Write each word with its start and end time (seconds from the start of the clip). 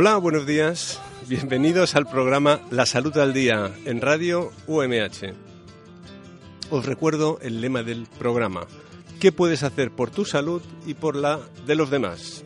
Hola, 0.00 0.16
buenos 0.16 0.46
días. 0.46 1.00
Bienvenidos 1.26 1.96
al 1.96 2.06
programa 2.06 2.60
La 2.70 2.86
Salud 2.86 3.18
al 3.18 3.32
Día 3.32 3.72
en 3.84 4.00
Radio 4.00 4.52
UMH. 4.68 5.34
Os 6.70 6.86
recuerdo 6.86 7.40
el 7.42 7.60
lema 7.60 7.82
del 7.82 8.06
programa. 8.16 8.68
¿Qué 9.18 9.32
puedes 9.32 9.64
hacer 9.64 9.90
por 9.90 10.10
tu 10.10 10.24
salud 10.24 10.62
y 10.86 10.94
por 10.94 11.16
la 11.16 11.40
de 11.66 11.74
los 11.74 11.90
demás? 11.90 12.44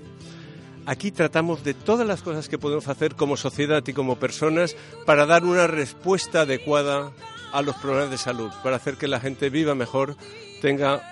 Aquí 0.86 1.10
tratamos 1.10 1.62
de 1.62 1.74
todas 1.74 2.06
las 2.06 2.22
cosas 2.22 2.48
que 2.48 2.56
podemos 2.56 2.88
hacer 2.88 3.16
como 3.16 3.36
sociedad 3.36 3.86
y 3.86 3.92
como 3.92 4.18
personas 4.18 4.74
para 5.04 5.26
dar 5.26 5.44
una 5.44 5.66
respuesta 5.66 6.40
adecuada 6.40 7.12
a 7.52 7.60
los 7.60 7.76
problemas 7.76 8.10
de 8.10 8.16
salud, 8.16 8.50
para 8.62 8.76
hacer 8.76 8.96
que 8.96 9.08
la 9.08 9.20
gente 9.20 9.50
viva 9.50 9.74
mejor, 9.74 10.16
tenga 10.62 11.02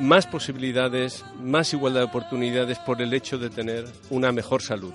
más 0.00 0.26
posibilidades, 0.26 1.26
más 1.42 1.74
igualdad 1.74 2.00
de 2.00 2.06
oportunidades 2.06 2.78
por 2.78 3.02
el 3.02 3.12
hecho 3.12 3.36
de 3.36 3.50
tener 3.50 3.84
una 4.08 4.32
mejor 4.32 4.62
salud. 4.62 4.94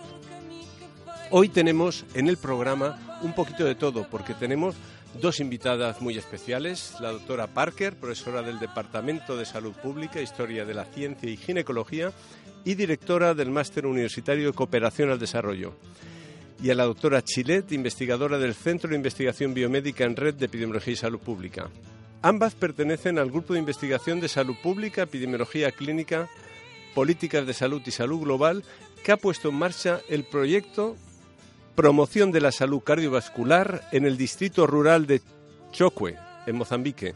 Hoy 1.31 1.49
tenemos 1.49 2.05
en 2.13 2.27
el 2.27 2.37
programa 2.37 3.19
un 3.23 3.33
poquito 3.33 3.65
de 3.65 3.73
todo, 3.73 4.07
porque 4.09 4.35
tenemos 4.35 4.75
dos 5.19 5.39
invitadas 5.39 5.99
muy 5.99 6.17
especiales, 6.17 6.93
la 6.99 7.11
doctora 7.11 7.47
Parker, 7.47 7.95
profesora 7.95 8.43
del 8.43 8.59
Departamento 8.59 9.35
de 9.35 9.45
Salud 9.45 9.73
Pública, 9.73 10.21
Historia 10.21 10.65
de 10.65 10.75
la 10.75 10.85
Ciencia 10.85 11.29
y 11.29 11.35
Ginecología, 11.35 12.11
y 12.63 12.75
directora 12.75 13.33
del 13.33 13.49
Máster 13.49 13.87
Universitario 13.87 14.47
de 14.47 14.53
Cooperación 14.53 15.09
al 15.09 15.19
Desarrollo. 15.19 15.73
Y 16.61 16.69
a 16.69 16.75
la 16.75 16.85
doctora 16.85 17.23
Chilet, 17.23 17.71
investigadora 17.71 18.37
del 18.37 18.53
Centro 18.53 18.91
de 18.91 18.95
Investigación 18.95 19.53
Biomédica 19.55 20.05
en 20.05 20.15
Red 20.15 20.35
de 20.35 20.45
Epidemiología 20.45 20.93
y 20.93 20.97
Salud 20.97 21.19
Pública. 21.19 21.69
Ambas 22.21 22.53
pertenecen 22.53 23.17
al 23.17 23.31
Grupo 23.31 23.53
de 23.53 23.59
Investigación 23.59 24.19
de 24.19 24.29
Salud 24.29 24.55
Pública, 24.61 25.03
Epidemiología 25.03 25.71
Clínica, 25.71 26.29
Políticas 26.93 27.47
de 27.47 27.53
Salud 27.53 27.81
y 27.85 27.91
Salud 27.91 28.21
Global, 28.21 28.63
que 29.03 29.11
ha 29.11 29.17
puesto 29.17 29.49
en 29.49 29.55
marcha 29.55 29.99
el 30.07 30.23
proyecto 30.23 30.95
Promoción 31.75 32.31
de 32.31 32.39
la 32.39 32.53
Salud 32.53 32.79
Cardiovascular 32.81 33.81
en 33.91 34.05
el 34.05 34.15
Distrito 34.15 34.65
Rural 34.65 35.07
de 35.07 35.21
Chocue, 35.71 36.15
en 36.45 36.55
Mozambique, 36.55 37.15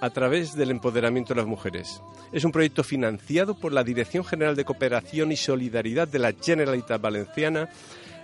a 0.00 0.10
través 0.10 0.54
del 0.54 0.70
empoderamiento 0.70 1.34
de 1.34 1.40
las 1.40 1.48
mujeres. 1.48 2.00
Es 2.32 2.44
un 2.44 2.52
proyecto 2.52 2.84
financiado 2.84 3.58
por 3.58 3.72
la 3.72 3.82
Dirección 3.82 4.24
General 4.24 4.54
de 4.54 4.64
Cooperación 4.64 5.32
y 5.32 5.36
Solidaridad 5.36 6.06
de 6.06 6.20
la 6.20 6.32
Generalitat 6.40 7.00
Valenciana 7.00 7.68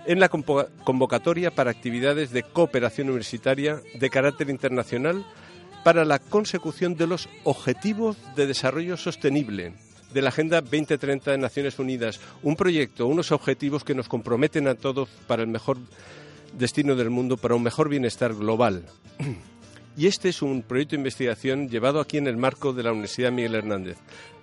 en 0.05 0.21
la 0.21 0.29
convo- 0.29 0.69
convocatoria 0.85 1.51
para 1.51 1.71
actividades 1.71 2.31
de 2.31 2.43
cooperación 2.43 3.09
universitaria 3.09 3.81
de 3.93 4.09
carácter 4.09 4.49
internacional 4.49 5.25
para 5.83 6.05
la 6.05 6.19
consecución 6.19 6.95
de 6.95 7.07
los 7.07 7.27
Objetivos 7.43 8.15
de 8.37 8.47
Desarrollo 8.47 8.95
Sostenible 8.95 9.73
de 10.13 10.21
la 10.21 10.29
Agenda 10.29 10.61
2030 10.61 11.31
de 11.31 11.37
Naciones 11.37 11.79
Unidas. 11.79 12.19
Un 12.41 12.55
proyecto, 12.55 13.07
unos 13.07 13.31
objetivos 13.31 13.83
que 13.83 13.95
nos 13.95 14.07
comprometen 14.07 14.67
a 14.67 14.75
todos 14.75 15.09
para 15.27 15.41
el 15.41 15.47
mejor 15.47 15.77
destino 16.57 16.95
del 16.95 17.09
mundo, 17.09 17.37
para 17.37 17.55
un 17.55 17.63
mejor 17.63 17.89
bienestar 17.89 18.33
global. 18.33 18.85
Y 19.95 20.07
este 20.07 20.29
es 20.29 20.41
un 20.41 20.63
proyecto 20.63 20.95
de 20.95 21.01
investigación 21.01 21.69
llevado 21.69 21.99
aquí 21.99 22.17
en 22.17 22.25
el 22.25 22.35
marco 22.35 22.73
de 22.73 22.81
la 22.81 22.91
Universidad 22.91 23.31
Miguel 23.31 23.53
Hernández. 23.53 23.97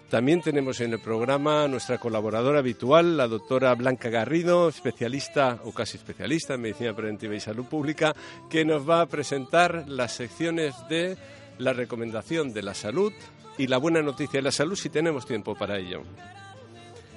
También 0.09 0.43
tenemos 0.43 0.81
en 0.81 0.93
el 0.93 1.01
programa 1.01 1.65
a 1.65 1.69
nuestra 1.69 1.99
colaboradora 1.99 2.61
habitual, 2.61 3.17
la 3.17 3.27
doctora 3.27 3.75
Blanca 3.75 4.11
Garrido, 4.11 4.69
especialista 4.69 5.59
o 5.65 5.73
casi 5.73 5.97
especialista 5.97 6.55
en 6.55 6.61
medicina 6.61 6.95
preventiva 6.95 7.35
y 7.35 7.41
salud 7.41 7.65
pública, 7.65 8.15
que 8.49 8.65
nos 8.65 8.89
va 8.89 9.01
a 9.01 9.07
presentar 9.07 9.89
las 9.89 10.13
secciones 10.13 10.75
de 10.89 11.17
la 11.59 11.73
recomendación 11.73 12.53
de 12.53 12.63
la 12.63 12.75
salud 12.75 13.13
y 13.61 13.67
la 13.67 13.77
buena 13.77 14.01
noticia 14.01 14.39
de 14.39 14.45
la 14.45 14.53
salud 14.53 14.75
si 14.75 14.89
tenemos 14.89 15.27
tiempo 15.27 15.55
para 15.55 15.79
ello. 15.79 16.03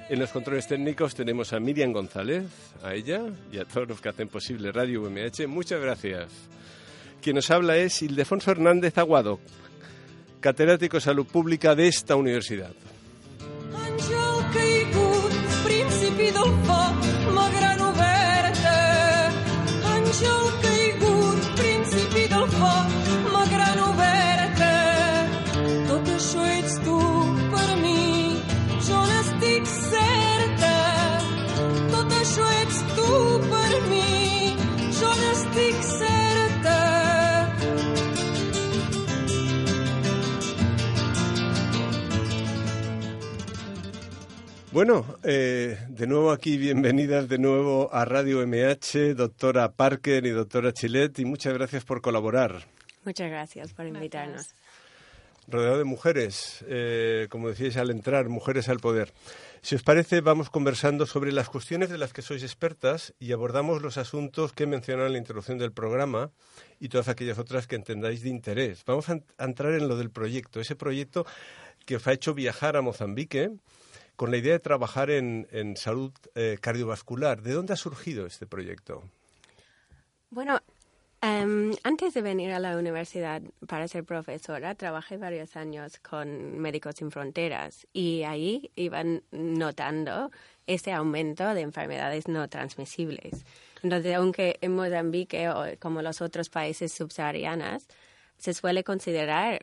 En 0.10 0.20
los 0.20 0.30
controles 0.30 0.68
técnicos 0.68 1.16
tenemos 1.16 1.54
a 1.54 1.60
Miriam 1.62 1.94
González, 1.94 2.44
a 2.84 2.94
ella 2.94 3.22
y 3.50 3.60
a 3.60 3.64
todos 3.64 3.88
los 3.88 4.02
que 4.02 4.10
hacen 4.10 4.28
posible 4.28 4.74
Radio 4.74 5.04
UMH. 5.04 5.48
Muchas 5.48 5.80
gracias. 5.80 6.34
Quien 7.22 7.38
nos 7.38 7.50
habla 7.50 7.78
es 7.78 8.02
Ildefonso 8.02 8.52
Hernández 8.52 8.98
Aguado, 8.98 9.40
catedrático 10.42 10.98
de 10.98 11.02
salud 11.02 11.26
pública 11.26 11.76
de 11.76 11.88
esta 11.88 12.18
universidad. 12.18 12.74
Bueno, 44.74 45.06
eh, 45.24 45.78
de 45.88 46.08
nuevo 46.08 46.32
aquí, 46.32 46.58
bienvenidas 46.58 47.30
de 47.30 47.38
nuevo 47.38 47.94
a 47.94 48.06
Radio 48.06 48.40
MH, 48.40 49.14
doctora 49.14 49.72
Parker 49.74 50.26
y 50.26 50.32
doctora 50.32 50.74
Chilet, 50.74 51.20
y 51.20 51.26
muchas 51.26 51.54
gracias 51.54 51.86
por 51.86 52.02
colaborar. 52.02 52.66
Muchas 53.06 53.30
gracias 53.30 53.72
por 53.72 53.86
invitarnos. 53.86 54.56
Rodeado 55.48 55.78
de 55.78 55.84
mujeres, 55.84 56.66
eh, 56.68 57.28
como 57.30 57.50
decíais 57.50 57.78
al 57.78 57.92
entrar, 57.92 58.30
mujeres 58.30 58.68
al 58.68 58.80
poder. 58.80 59.14
Si 59.62 59.76
os 59.76 59.84
parece, 59.84 60.22
vamos 60.22 60.50
conversando 60.50 61.06
sobre 61.06 61.32
las 61.32 61.50
cuestiones 61.50 61.92
de 61.92 62.00
las 62.00 62.12
que 62.12 62.24
sois 62.24 62.42
expertas 62.42 63.14
y 63.20 63.32
abordamos 63.32 63.84
los 63.84 64.00
asuntos 64.00 64.54
que 64.54 64.64
he 64.64 64.68
mencionado 64.68 65.06
en 65.06 65.14
la 65.14 65.20
introducción 65.20 65.60
del 65.60 65.72
programa 65.72 66.32
y 66.80 66.90
todas 66.90 67.10
aquellas 67.10 67.38
otras 67.38 67.68
que 67.68 67.76
entendáis 67.76 68.24
de 68.24 68.30
interés. 68.30 68.84
Vamos 68.88 69.08
a, 69.10 69.20
a 69.38 69.46
entrar 69.46 69.74
en 69.74 69.88
lo 69.88 69.98
del 69.98 70.10
proyecto, 70.10 70.60
ese 70.60 70.76
proyecto 70.76 71.28
que 71.86 71.98
os 71.98 72.08
ha 72.08 72.14
hecho 72.14 72.34
viajar 72.34 72.76
a 72.76 72.82
Mozambique 72.82 73.52
con 74.16 74.32
la 74.32 74.38
idea 74.38 74.54
de 74.54 74.60
trabajar 74.60 75.10
en, 75.10 75.76
salud 75.78 76.12
eh, 76.36 76.58
cardiovascular. 76.62 77.42
¿De 77.42 77.54
dónde 77.54 77.74
ha 77.74 77.78
surgido 77.78 78.26
este 78.26 78.46
proyecto? 78.46 79.04
Bueno, 80.30 80.60
em, 81.22 81.74
antes 81.84 82.14
de 82.14 82.22
venir 82.22 82.52
a 82.52 82.60
la 82.60 82.78
universidad 82.78 83.42
para 83.68 83.88
ser 83.88 84.04
profesora, 84.04 84.76
trabajé 84.76 85.18
varios 85.18 85.56
años 85.56 86.00
con 86.00 86.60
Médicos 86.60 86.96
Sin 86.96 87.12
Fronteras 87.12 87.88
y 87.94 88.24
ahí 88.24 88.72
iban 88.76 89.24
notando 89.32 90.32
ese 90.68 90.92
aumento 90.92 91.54
de 91.54 91.62
enfermedades 91.62 92.28
no 92.28 92.48
transmisibles. 92.48 93.46
Entonces, 93.84 94.16
aunque 94.16 94.58
en 94.62 94.76
Mozambique 94.76 95.50
como 95.80 96.02
los 96.02 96.22
otros 96.22 96.50
países 96.50 96.94
subsaharianos, 96.94 97.86
se 98.38 98.54
suele 98.54 98.84
considerar 98.84 99.60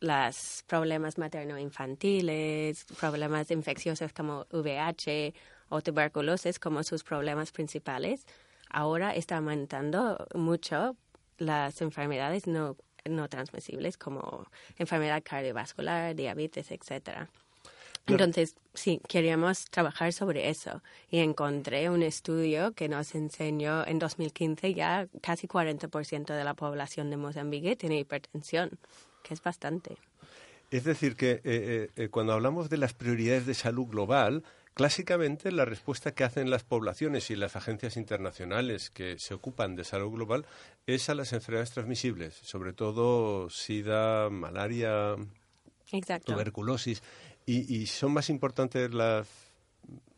los 0.00 0.64
problemas 0.66 1.18
materno-infantiles, 1.18 2.84
problemas 2.98 3.50
infecciosos 3.50 4.12
como 4.12 4.46
VIH 4.52 5.34
o 5.68 5.80
tuberculosis 5.80 6.58
como 6.58 6.82
sus 6.82 7.02
problemas 7.02 7.52
principales, 7.52 8.26
ahora 8.70 9.14
está 9.14 9.38
aumentando 9.38 10.26
mucho 10.34 10.96
las 11.38 11.80
enfermedades 11.80 12.46
no, 12.46 12.76
no 13.04 13.28
transmisibles 13.28 13.96
como 13.96 14.46
enfermedad 14.78 15.22
cardiovascular, 15.24 16.14
diabetes, 16.14 16.70
etcétera. 16.70 17.30
Entonces, 18.06 18.56
sí, 18.74 19.00
queríamos 19.08 19.64
trabajar 19.70 20.12
sobre 20.12 20.50
eso 20.50 20.82
y 21.10 21.20
encontré 21.20 21.88
un 21.88 22.02
estudio 22.02 22.72
que 22.72 22.88
nos 22.88 23.14
enseñó 23.14 23.86
en 23.86 23.98
2015 23.98 24.74
ya 24.74 25.08
casi 25.22 25.48
40% 25.48 26.34
de 26.34 26.44
la 26.44 26.54
población 26.54 27.08
de 27.08 27.16
Mozambique 27.16 27.76
tiene 27.76 27.98
hipertensión, 27.98 28.78
que 29.22 29.32
es 29.32 29.42
bastante. 29.42 29.96
Es 30.70 30.84
decir, 30.84 31.16
que 31.16 31.40
eh, 31.44 31.90
eh, 31.96 32.08
cuando 32.08 32.32
hablamos 32.32 32.68
de 32.68 32.78
las 32.78 32.92
prioridades 32.92 33.46
de 33.46 33.54
salud 33.54 33.86
global, 33.86 34.42
clásicamente 34.74 35.50
la 35.52 35.64
respuesta 35.64 36.14
que 36.14 36.24
hacen 36.24 36.50
las 36.50 36.64
poblaciones 36.64 37.30
y 37.30 37.36
las 37.36 37.56
agencias 37.56 37.96
internacionales 37.96 38.90
que 38.90 39.18
se 39.18 39.34
ocupan 39.34 39.76
de 39.76 39.84
salud 39.84 40.10
global 40.10 40.46
es 40.86 41.08
a 41.08 41.14
las 41.14 41.32
enfermedades 41.32 41.70
transmisibles, 41.70 42.34
sobre 42.34 42.72
todo 42.72 43.48
SIDA, 43.50 44.28
malaria, 44.30 45.16
Exacto. 45.92 46.32
tuberculosis. 46.32 47.02
¿Y, 47.46 47.74
y 47.74 47.86
son 47.86 48.12
más 48.12 48.30
importantes 48.30 48.92
las 48.92 49.28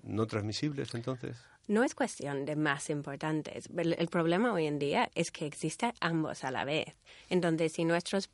no 0.02 0.26
transmisibles 0.26 0.94
entonces? 0.94 1.36
No 1.68 1.82
es 1.82 1.94
cuestión 1.94 2.44
de 2.44 2.54
más 2.54 2.90
importantes. 2.90 3.68
El, 3.76 3.94
el 3.98 4.08
problema 4.08 4.52
hoy 4.52 4.66
en 4.66 4.78
día 4.78 5.10
es 5.14 5.32
que 5.32 5.46
existen 5.46 5.92
ambos 6.00 6.44
a 6.44 6.52
la 6.52 6.64
vez. 6.64 6.94
Entonces, 7.28 7.72
si 7.72 7.84
nuestros 7.84 8.30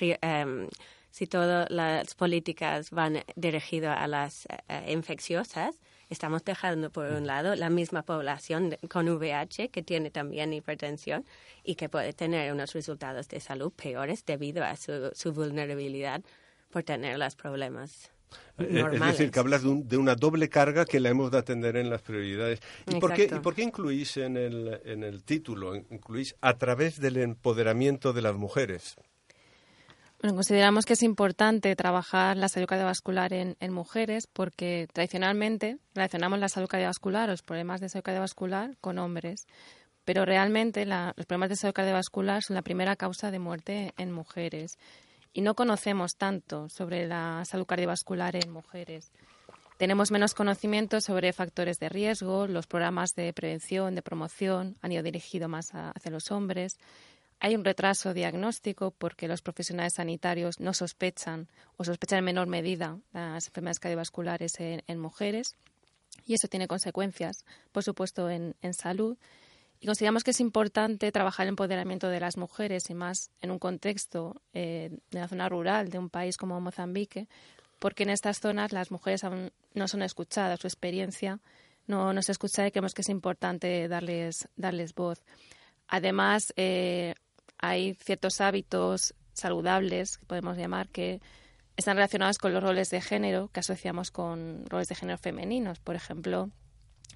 em, 0.00 0.68
si 1.10 1.26
todas 1.26 1.70
las 1.70 2.14
políticas 2.14 2.90
van 2.90 3.22
dirigidas 3.36 3.98
a 3.98 4.06
las 4.06 4.46
eh, 4.46 4.92
infecciosas, 4.92 5.78
estamos 6.08 6.42
dejando 6.42 6.90
por 6.90 7.06
un 7.12 7.26
lado 7.26 7.54
la 7.54 7.68
misma 7.68 8.02
población 8.02 8.76
con 8.88 9.08
VIH 9.08 9.68
que 9.68 9.82
tiene 9.82 10.10
también 10.10 10.52
hipertensión 10.54 11.26
y 11.62 11.74
que 11.74 11.90
puede 11.90 12.14
tener 12.14 12.52
unos 12.52 12.72
resultados 12.72 13.28
de 13.28 13.40
salud 13.40 13.72
peores 13.72 14.24
debido 14.24 14.64
a 14.64 14.76
su, 14.76 15.32
vulnerabilidad 15.34 16.22
por 16.70 16.82
tener 16.82 17.18
los 17.18 17.36
problemas. 17.36 18.10
Normales. 18.56 18.92
Eh, 18.92 18.96
es 18.96 19.18
decir, 19.18 19.30
que 19.30 19.38
hablas 19.40 19.62
de, 19.62 19.96
una 19.96 20.14
doble 20.14 20.48
carga 20.48 20.84
que 20.84 21.00
la 21.00 21.08
hemos 21.08 21.30
de 21.30 21.38
atender 21.38 21.76
en 21.76 21.90
las 21.90 22.02
prioridades. 22.02 22.60
¿Y 22.86 23.00
por, 23.00 23.14
qué, 23.14 23.24
¿Y 23.24 23.38
por 23.40 23.54
qué 23.54 23.62
incluís 23.62 24.16
en 24.16 24.36
el, 24.36 24.80
en 24.84 25.02
el 25.02 25.24
título, 25.24 25.74
incluís 25.74 26.34
a 26.40 26.54
través 26.58 27.00
del 27.00 27.16
empoderamiento 27.16 28.12
de 28.12 28.22
las 28.22 28.34
mujeres? 28.34 28.96
Bueno, 30.22 30.36
consideramos 30.36 30.86
que 30.86 30.92
es 30.92 31.02
importante 31.02 31.74
trabajar 31.74 32.36
la 32.36 32.48
salud 32.48 32.68
cardiovascular 32.68 33.32
en, 33.32 33.56
mujeres 33.72 34.28
porque 34.32 34.86
tradicionalmente 34.92 35.78
relacionamos 35.96 36.38
la 36.38 36.48
salud 36.48 36.68
cardiovascular 36.68 37.28
o 37.28 37.32
los 37.32 37.42
problemas 37.42 37.80
de 37.80 37.88
salud 37.88 38.04
cardiovascular 38.04 38.76
con 38.80 39.00
hombres. 39.00 39.48
Pero 40.04 40.24
realmente 40.24 40.86
los 40.86 41.26
problemas 41.26 41.48
de 41.48 41.56
salud 41.56 41.74
cardiovascular 41.74 42.40
son 42.44 42.54
la 42.54 42.62
primera 42.62 42.94
causa 42.94 43.32
de 43.32 43.40
muerte 43.40 43.94
en 43.98 44.12
mujeres. 44.12 44.78
Y 45.32 45.40
no 45.40 45.54
conocemos 45.54 46.16
tanto 46.16 46.68
sobre 46.68 47.06
la 47.06 47.44
salud 47.44 47.66
cardiovascular 47.66 48.36
en 48.36 48.50
mujeres. 48.50 49.12
Tenemos 49.78 50.10
menos 50.10 50.34
conocimiento 50.34 51.00
sobre 51.00 51.32
factores 51.32 51.78
de 51.78 51.88
riesgo, 51.88 52.46
los 52.46 52.66
programas 52.66 53.14
de 53.14 53.32
prevención, 53.32 53.94
de 53.94 54.02
promoción 54.02 54.76
han 54.82 54.92
ido 54.92 55.02
dirigidos 55.02 55.48
más 55.48 55.70
hacia 55.72 56.10
los 56.10 56.30
hombres 56.30 56.78
hay 57.44 57.56
un 57.56 57.64
retraso 57.64 58.14
diagnóstico 58.14 58.92
porque 58.92 59.26
los 59.26 59.42
profesionales 59.42 59.94
sanitarios 59.94 60.60
no 60.60 60.72
sospechan 60.72 61.48
o 61.76 61.82
sospechan 61.82 62.20
en 62.20 62.24
menor 62.24 62.46
medida 62.46 63.00
las 63.12 63.48
enfermedades 63.48 63.80
cardiovasculares 63.80 64.52
en, 64.60 65.00
mujeres 65.00 65.56
y 66.24 66.34
eso 66.34 66.46
tiene 66.46 66.68
consecuencias, 66.68 67.44
por 67.72 67.82
supuesto, 67.82 68.30
en, 68.30 68.54
salud. 68.74 69.18
Y 69.82 69.86
consideramos 69.86 70.22
que 70.22 70.30
es 70.30 70.38
importante 70.38 71.10
trabajar 71.10 71.44
el 71.46 71.48
empoderamiento 71.48 72.08
de 72.08 72.20
las 72.20 72.36
mujeres 72.36 72.88
y 72.88 72.94
más 72.94 73.32
en 73.40 73.50
un 73.50 73.58
contexto 73.58 74.40
eh, 74.52 74.96
de 75.10 75.18
la 75.18 75.26
zona 75.26 75.48
rural 75.48 75.90
de 75.90 75.98
un 75.98 76.08
país 76.08 76.36
como 76.36 76.60
Mozambique, 76.60 77.26
porque 77.80 78.04
en 78.04 78.10
estas 78.10 78.38
zonas 78.38 78.70
las 78.70 78.92
mujeres 78.92 79.24
aún 79.24 79.50
no 79.74 79.88
son 79.88 80.02
escuchadas, 80.02 80.60
su 80.60 80.68
experiencia 80.68 81.40
no, 81.88 82.12
no 82.12 82.22
se 82.22 82.30
escucha 82.30 82.64
y 82.64 82.70
creemos 82.70 82.94
que 82.94 83.02
es 83.02 83.08
importante 83.08 83.88
darles, 83.88 84.48
darles 84.54 84.94
voz. 84.94 85.20
Además, 85.88 86.52
eh, 86.54 87.16
hay 87.58 87.94
ciertos 87.94 88.40
hábitos 88.40 89.14
saludables, 89.32 90.18
que 90.18 90.26
podemos 90.26 90.56
llamar, 90.56 90.90
que 90.90 91.20
están 91.76 91.96
relacionados 91.96 92.38
con 92.38 92.54
los 92.54 92.62
roles 92.62 92.88
de 92.90 93.00
género 93.00 93.48
que 93.48 93.58
asociamos 93.58 94.12
con 94.12 94.64
roles 94.66 94.86
de 94.86 94.94
género 94.94 95.18
femeninos. 95.18 95.80
Por 95.80 95.96
ejemplo, 95.96 96.50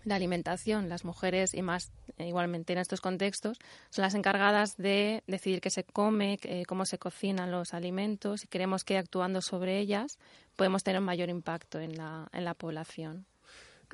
la 0.07 0.15
alimentación. 0.15 0.89
Las 0.89 1.05
mujeres, 1.05 1.53
y 1.53 1.61
más 1.61 1.93
igualmente 2.19 2.73
en 2.73 2.79
estos 2.79 3.01
contextos, 3.01 3.59
son 3.91 4.03
las 4.03 4.15
encargadas 4.15 4.77
de 4.77 5.23
decidir 5.27 5.61
qué 5.61 5.69
se 5.71 5.85
come, 5.85 6.39
cómo 6.67 6.87
se 6.87 6.99
cocinan 6.99 7.51
los 7.51 7.75
alimentos 7.75 8.45
y 8.45 8.47
creemos 8.47 8.85
que 8.85 8.97
actuando 8.97 9.43
sobre 9.43 9.79
ellas 9.79 10.19
podemos 10.57 10.83
tener 10.83 11.01
un 11.01 11.07
mayor 11.07 11.29
impacto 11.29 11.79
en 11.79 11.97
la, 11.97 12.29
en 12.33 12.45
la 12.45 12.55
población 12.55 13.27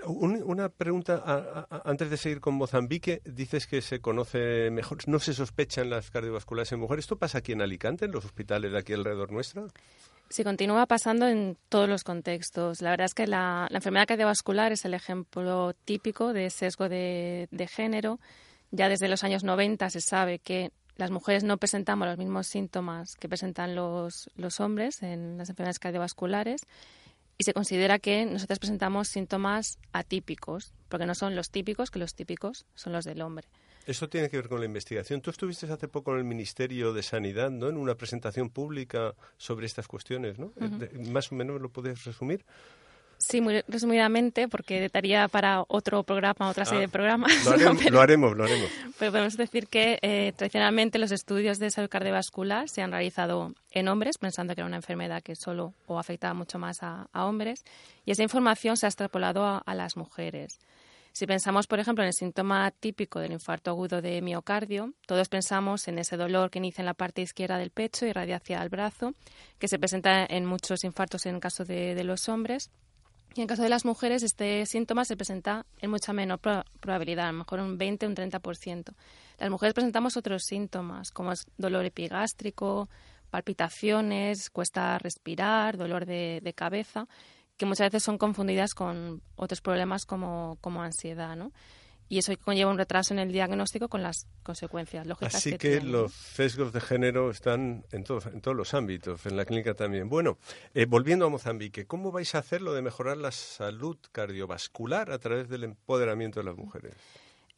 una 0.07 0.69
pregunta 0.69 1.67
antes 1.85 2.11
de 2.11 2.17
seguir 2.17 2.41
con 2.41 2.55
Mozambique. 2.55 3.21
Dices 3.25 3.67
que 3.67 3.83
se 3.83 4.01
conoce 4.01 4.71
mejor, 4.71 4.99
no 5.07 5.19
se 5.19 5.35
sospechan 5.35 5.91
las 5.91 6.11
cardiovasculares 6.11 6.73
en 6.73 6.81
mujeres. 6.81 7.05
¿Esto 7.05 7.17
pasa 7.17 7.39
aquí 7.39 7.53
en 7.53 7.63
Alicante, 7.63 8.07
en 8.07 8.13
los 8.13 8.25
hospitales 8.25 8.73
de 8.73 8.79
aquí 8.79 8.93
alrededor 8.93 9.33
nuestra? 9.33 9.67
Sí, 10.33 10.45
continúa 10.45 10.87
pasando 10.87 11.29
en 11.29 11.59
todos 11.69 11.91
los 11.91 12.05
contextos. 12.05 12.81
La 12.81 12.89
verdad 12.89 13.05
es 13.05 13.13
que 13.13 13.27
la, 13.27 13.69
enfermedad 13.71 14.07
cardiovascular 14.07 14.73
es 14.73 14.87
el 14.87 14.95
ejemplo 14.95 15.75
típico 15.85 16.33
de 16.33 16.49
sesgo 16.49 16.89
de, 16.89 17.69
género. 17.71 18.19
Ya 18.71 18.89
desde 18.89 19.09
los 19.09 19.25
años 19.25 19.45
90 19.45 19.91
se 19.91 20.01
sabe 20.01 20.39
que 20.39 20.73
las 20.97 21.11
mujeres 21.11 21.45
no 21.45 21.59
presentamos 21.59 22.09
los 22.09 22.17
mismos 22.17 22.47
síntomas 22.47 23.15
que 23.17 23.29
presentan 23.29 23.75
los, 23.75 24.31
los 24.35 24.59
hombres 24.61 25.03
en 25.03 25.37
las 25.37 25.51
enfermedades 25.51 25.79
cardiovasculares 25.79 26.63
y 27.37 27.45
se 27.45 27.53
considera 27.53 27.99
que 27.99 28.25
nosotros 28.25 28.59
presentamos 28.59 29.09
síntomas 29.09 29.79
atípicos, 29.93 30.73
porque 30.89 31.05
no 31.05 31.15
son 31.15 31.37
los 31.37 31.51
típicos, 31.51 31.91
que 31.91 31.99
los 31.99 32.15
típicos 32.15 32.65
son 32.75 32.95
los 32.95 33.05
del 33.05 33.21
hombre. 33.21 33.49
Eso 33.87 34.09
tiene 34.09 34.29
que 34.29 34.37
ver 34.37 34.49
con 34.49 34.61
la 34.61 34.67
investigación. 34.67 35.21
Tú 35.21 35.31
estuviste 35.31 35.67
hace 35.67 35.89
poco 35.89 36.13
en 36.13 36.19
el 36.19 36.25
Ministerio 36.25 36.93
de 36.93 37.03
Sanidad, 37.03 37.51
¿no? 37.51 37.69
En 37.69 37.77
una 37.77 37.95
presentación 37.95 38.51
pública 38.51 39.15
sobre 39.37 39.67
estas 39.67 39.89
cuestiones, 39.89 40.39
¿no? 40.39 40.53
Más 41.11 41.33
o 41.33 41.35
menos 41.35 41.61
lo 41.61 41.69
puedes 41.69 42.05
resumir. 42.05 42.45
Sí, 43.23 43.41
muy 43.41 43.63
resumidamente, 43.69 44.49
porque 44.49 44.89
daría 44.93 45.29
para 45.29 45.65
otro 45.69 46.03
programa, 46.03 46.49
otra 46.49 46.65
serie 46.65 46.81
de 46.81 46.87
ah, 46.87 46.93
programas. 46.93 47.33
Lo 47.91 48.01
haremos, 48.01 48.37
lo 48.37 48.45
haremos, 48.45 48.69
Pero 48.99 49.13
podemos 49.13 49.37
decir 49.37 49.69
que 49.69 49.99
eh, 50.03 50.33
tradicionalmente 50.37 50.99
los 50.99 51.13
estudios 51.13 51.59
de 51.61 51.71
salud 51.71 51.89
cardiovascular 51.89 52.69
se 52.69 52.83
han 52.83 52.91
realizado 52.91 53.55
en 53.71 53.87
hombres, 53.87 54.19
pensando 54.19 54.55
que 54.55 54.63
era 54.63 54.67
una 54.67 54.77
enfermedad 54.77 55.23
que 55.23 55.37
solo 55.37 55.73
o 55.87 56.01
afectaba 56.01 56.35
mucho 56.35 56.59
más 56.59 56.83
a, 56.83 57.07
hombres, 57.13 57.65
y 58.05 58.11
esa 58.11 58.25
información 58.25 58.77
se 58.77 58.87
ha 58.87 58.89
extrapolado 58.89 59.63
a, 59.65 59.75
las 59.75 59.97
mujeres. 59.97 60.59
Si 61.13 61.27
pensamos, 61.27 61.67
por 61.67 61.79
ejemplo, 61.79 62.03
en 62.03 62.09
el 62.09 62.15
síntoma 62.15 62.71
típico 62.71 63.21
del 63.21 63.33
infarto 63.33 63.71
agudo 63.71 64.01
de 64.01 64.23
miocardio, 64.23 64.95
todos 65.07 65.29
pensamos 65.29 65.87
en 65.89 65.99
ese 65.99 66.17
dolor 66.17 66.51
que 66.51 66.59
inicia 66.59 66.83
en 66.83 66.87
la 66.87 66.95
parte 66.95 67.23
izquierda 67.23 67.59
del 67.59 67.71
pecho 67.71 68.07
y 68.07 68.13
radia 68.13 68.37
hacia 68.37 68.63
el 68.63 68.71
brazo, 68.71 69.15
que 69.59 69.69
se 69.69 69.79
presenta 69.79 70.25
en 70.25 70.47
muchos 70.47 70.85
infartos 70.85 71.27
en 71.27 71.35
el 71.35 71.41
caso 71.41 71.65
de 71.65 72.03
los 72.05 72.29
hombres 72.29 72.71
y 73.35 73.41
en 73.41 73.47
caso 73.47 73.63
de 73.63 73.71
las 73.71 73.85
mujeres, 73.87 74.23
este 74.23 74.67
síntoma 74.67 75.07
se 75.07 75.17
presenta 75.17 75.65
en 75.81 75.91
mucha 75.91 76.13
menor 76.13 76.39
probabilidad, 76.81 77.29
a 77.29 77.33
lo 77.33 77.39
mejor 77.39 77.61
un 77.61 77.79
20 77.79 78.07
o 78.07 78.09
un 78.11 78.15
30%. 78.15 78.95
Las 79.39 79.51
mujeres 79.51 79.73
presentamos 79.73 80.19
otros 80.19 80.45
síntomas, 80.45 81.11
como 81.11 81.33
es 81.33 81.47
dolor 81.57 81.87
epigástrico, 81.87 82.91
palpitaciones, 83.31 84.51
cuesta 84.51 84.99
respirar, 84.99 85.79
dolor 85.79 86.05
de, 86.05 86.53
cabeza, 86.55 87.09
que 87.57 87.67
muchas 87.67 87.87
veces 87.87 88.03
son 88.03 88.19
confundidas 88.19 88.75
con 88.75 89.23
otros 89.37 89.61
problemas 89.61 90.07
como, 90.07 90.59
como 90.61 90.83
ansiedad, 90.83 91.37
¿no? 91.37 91.53
y 92.13 92.19
eso 92.19 92.31
conlleva 92.45 92.71
un 92.71 92.77
retraso 92.77 93.15
en 93.15 93.21
el 93.21 93.33
diagnóstico 93.33 93.89
con 93.89 94.03
las 94.03 94.27
consecuencias 94.43 95.07
lógicas. 95.07 95.35
Así 95.35 95.57
que, 95.57 95.81
los 95.81 96.13
sesgos 96.13 96.71
de 96.75 96.83
género 96.83 97.31
están 97.31 97.87
en 97.91 98.05
todos, 98.05 98.27
en 98.27 98.43
todos 98.43 98.55
los 98.55 98.75
ámbitos, 98.75 99.25
en 99.25 99.35
la 99.35 99.47
clínica 99.47 99.73
también. 99.73 100.11
Bueno, 100.11 100.37
eh, 100.75 100.85
volviendo 100.85 101.25
a 101.25 101.31
Mozambique, 101.31 101.87
¿cómo 101.87 102.13
vais 102.13 102.35
a 102.35 102.41
hacer 102.41 102.61
lo 102.61 102.75
de 102.75 102.83
mejorar 102.83 103.17
la 103.17 103.33
salud 103.33 103.97
cardiovascular 104.13 105.11
a 105.11 105.19
través 105.19 105.49
del 105.49 105.65
empoderamiento 105.65 106.41
de 106.41 106.45
las 106.45 106.57
mujeres? 106.59 106.93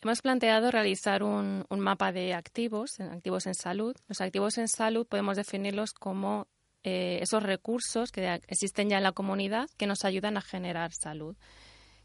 Hemos 0.01 0.23
planteado 0.23 0.71
realizar 0.71 1.25
un, 1.25 1.67
mapa 1.71 2.13
de 2.13 2.33
activos, 2.35 3.01
activos 3.01 3.47
en 3.47 3.55
salud. 3.57 3.97
Los 4.07 4.21
activos 4.21 4.57
en 4.59 4.69
salud 4.69 5.05
podemos 5.05 5.37
definirlos 5.37 5.95
como 5.95 6.47
eh, 6.85 7.19
esos 7.23 7.43
recursos 7.43 8.12
que 8.12 8.41
existen 8.47 8.91
ya 8.91 8.99
en 8.99 9.03
la 9.03 9.12
comunidad 9.12 9.71
que 9.79 9.87
nos 9.87 10.05
ayudan 10.05 10.37
a 10.37 10.43
generar 10.43 10.93
salud. 10.93 11.35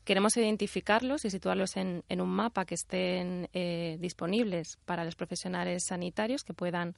Queremos 0.05 0.37
identificarlos 0.37 1.25
y 1.25 1.29
situarlos 1.29 1.75
en, 1.75 2.03
un 2.09 2.29
mapa 2.29 2.65
que 2.65 2.75
estén 2.75 3.49
eh, 3.53 3.97
disponibles 3.99 4.77
para 4.85 5.03
los 5.03 5.15
profesionales 5.15 5.83
sanitarios 5.85 6.43
que 6.43 6.53
puedan 6.53 6.95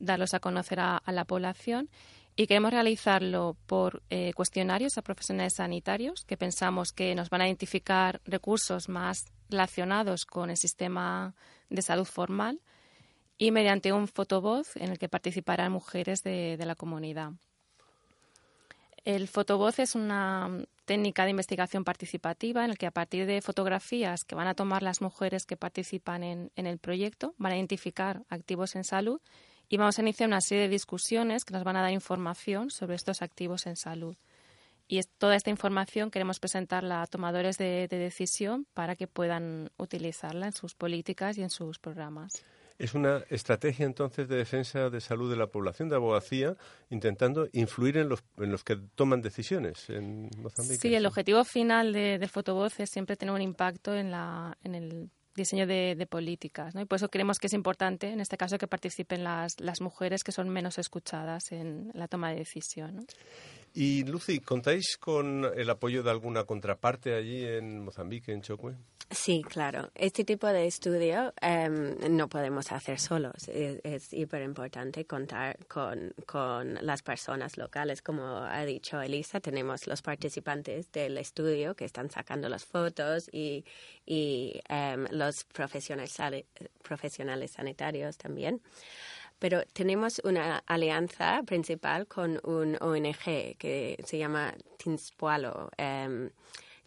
darlos 0.00 0.34
a 0.34 0.40
conocer 0.40 0.80
a, 0.80 1.00
la 1.06 1.24
población 1.24 1.88
y 2.34 2.48
queremos 2.48 2.72
realizarlo 2.72 3.56
por 3.66 4.02
eh, 4.10 4.32
cuestionarios 4.34 4.98
a 4.98 5.02
profesionales 5.02 5.54
sanitarios 5.56 6.24
que 6.24 6.36
pensamos 6.36 6.92
que 6.92 7.14
nos 7.14 7.30
van 7.30 7.42
a 7.42 7.46
identificar 7.46 8.20
recursos 8.24 8.88
más 8.88 9.26
relacionados 9.48 10.24
con 10.24 10.50
el 10.50 10.56
sistema 10.56 11.34
de 11.70 11.82
salud 11.82 12.06
formal 12.06 12.60
y 13.42 13.50
mediante 13.50 13.92
un 13.92 14.06
fotovoz 14.06 14.76
en 14.76 14.92
el 14.92 15.00
que 15.00 15.08
participarán 15.08 15.72
mujeres 15.72 16.22
de 16.22 16.56
la 16.64 16.76
comunidad. 16.76 17.32
El 19.04 19.26
fotovoz 19.26 19.80
es 19.80 19.96
una 19.96 20.64
técnica 20.84 21.24
de 21.24 21.32
investigación 21.32 21.82
participativa 21.82 22.62
en 22.62 22.70
la 22.70 22.76
que 22.76 22.86
a 22.86 22.92
partir 22.92 23.26
de 23.26 23.42
fotografías 23.42 24.22
que 24.22 24.36
van 24.36 24.46
a 24.46 24.54
tomar 24.54 24.84
las 24.84 25.00
mujeres 25.00 25.44
que 25.44 25.56
participan 25.56 26.22
en, 26.22 26.52
el 26.54 26.78
proyecto 26.78 27.34
van 27.36 27.50
a 27.50 27.56
identificar 27.56 28.22
activos 28.28 28.76
en 28.76 28.84
salud 28.84 29.20
y 29.68 29.76
vamos 29.76 29.98
a 29.98 30.02
iniciar 30.02 30.28
una 30.28 30.40
serie 30.40 30.62
de 30.62 30.68
discusiones 30.68 31.44
que 31.44 31.54
nos 31.54 31.64
van 31.64 31.74
a 31.74 31.82
dar 31.82 31.90
información 31.90 32.70
sobre 32.70 32.94
estos 32.94 33.22
activos 33.22 33.66
en 33.66 33.74
salud. 33.74 34.14
Y 34.86 35.00
toda 35.18 35.34
esta 35.34 35.50
información 35.50 36.12
queremos 36.12 36.38
presentarla 36.38 37.02
a 37.02 37.08
tomadores 37.08 37.58
de 37.58 37.88
decisión 37.88 38.68
para 38.72 38.94
que 38.94 39.08
puedan 39.08 39.72
utilizarla 39.78 40.46
en 40.46 40.52
sus 40.52 40.76
políticas 40.76 41.38
y 41.38 41.42
en 41.42 41.50
sus 41.50 41.80
programas. 41.80 42.44
Es 42.78 42.94
una 42.94 43.24
estrategia 43.30 43.86
entonces 43.86 44.28
de 44.28 44.36
defensa 44.36 44.90
de 44.90 45.00
salud 45.00 45.30
de 45.30 45.36
la 45.36 45.46
población, 45.46 45.88
de 45.88 45.96
abogacía, 45.96 46.56
intentando 46.90 47.48
influir 47.52 47.96
en 47.96 48.08
los, 48.08 48.22
que 48.64 48.76
toman 48.94 49.22
decisiones 49.22 49.88
en 49.90 50.30
Mozambique. 50.38 50.80
Sí, 50.80 50.94
el 50.94 51.06
objetivo 51.06 51.44
final 51.44 51.92
de, 51.92 52.18
de 52.18 52.28
Fotovoz 52.28 52.80
es 52.80 52.90
siempre 52.90 53.16
tener 53.16 53.34
un 53.34 53.42
impacto 53.42 53.94
en, 53.94 54.10
la, 54.10 54.56
en 54.62 54.74
el 54.74 55.10
diseño 55.34 55.66
de, 55.66 56.06
políticas. 56.08 56.74
¿no? 56.74 56.80
Y 56.80 56.84
por 56.84 56.96
eso 56.96 57.08
creemos 57.08 57.38
que 57.38 57.46
es 57.46 57.52
importante, 57.52 58.10
en 58.10 58.20
este 58.20 58.36
caso, 58.36 58.58
que 58.58 58.66
participen 58.66 59.24
las, 59.24 59.60
las 59.60 59.80
mujeres 59.80 60.24
que 60.24 60.32
son 60.32 60.48
menos 60.48 60.78
escuchadas 60.78 61.52
en 61.52 61.90
la 61.94 62.08
toma 62.08 62.30
de 62.30 62.36
decisión. 62.36 63.06
Y 63.74 64.04
Lucy, 64.04 64.40
¿contáis 64.40 64.98
con 64.98 65.46
el 65.56 65.70
apoyo 65.70 66.02
de 66.02 66.10
alguna 66.10 66.44
contraparte 66.44 67.14
allí 67.14 67.44
en 67.44 67.82
Mozambique, 67.82 68.32
en 68.32 68.42
Chocue? 68.42 68.74
Sí, 69.10 69.42
claro. 69.42 69.90
Este 69.94 70.24
tipo 70.24 70.46
de 70.46 70.66
estudio 70.66 71.34
em, 71.40 71.96
no 72.16 72.28
podemos 72.28 72.72
hacer 72.72 72.98
solos. 72.98 73.48
Es, 73.48 74.12
hiper 74.12 74.42
importante 74.42 75.04
contar 75.04 75.58
con, 75.66 76.14
con, 76.24 76.78
las 76.82 77.02
personas 77.02 77.58
locales. 77.58 78.00
Como 78.02 78.24
ha 78.24 78.64
dicho 78.64 79.00
Elisa, 79.00 79.40
tenemos 79.40 79.86
los 79.86 80.02
participantes 80.02 80.90
del 80.92 81.18
estudio 81.18 81.74
que 81.74 81.84
están 81.84 82.10
sacando 82.10 82.48
las 82.48 82.64
fotos 82.64 83.28
y, 83.32 83.64
y 84.06 84.60
em, 84.68 85.06
los 85.10 85.44
profesionales, 85.44 86.18
profesionales 86.82 87.52
sanitarios 87.52 88.16
también 88.16 88.60
pero 89.42 89.64
tenemos 89.72 90.20
una 90.22 90.58
alianza 90.66 91.42
principal 91.44 92.06
con 92.06 92.38
un 92.44 92.76
ONG 92.80 93.56
que 93.58 94.00
se 94.06 94.16
llama 94.16 94.54
Tinspualo, 94.76 95.68
em, 95.76 96.30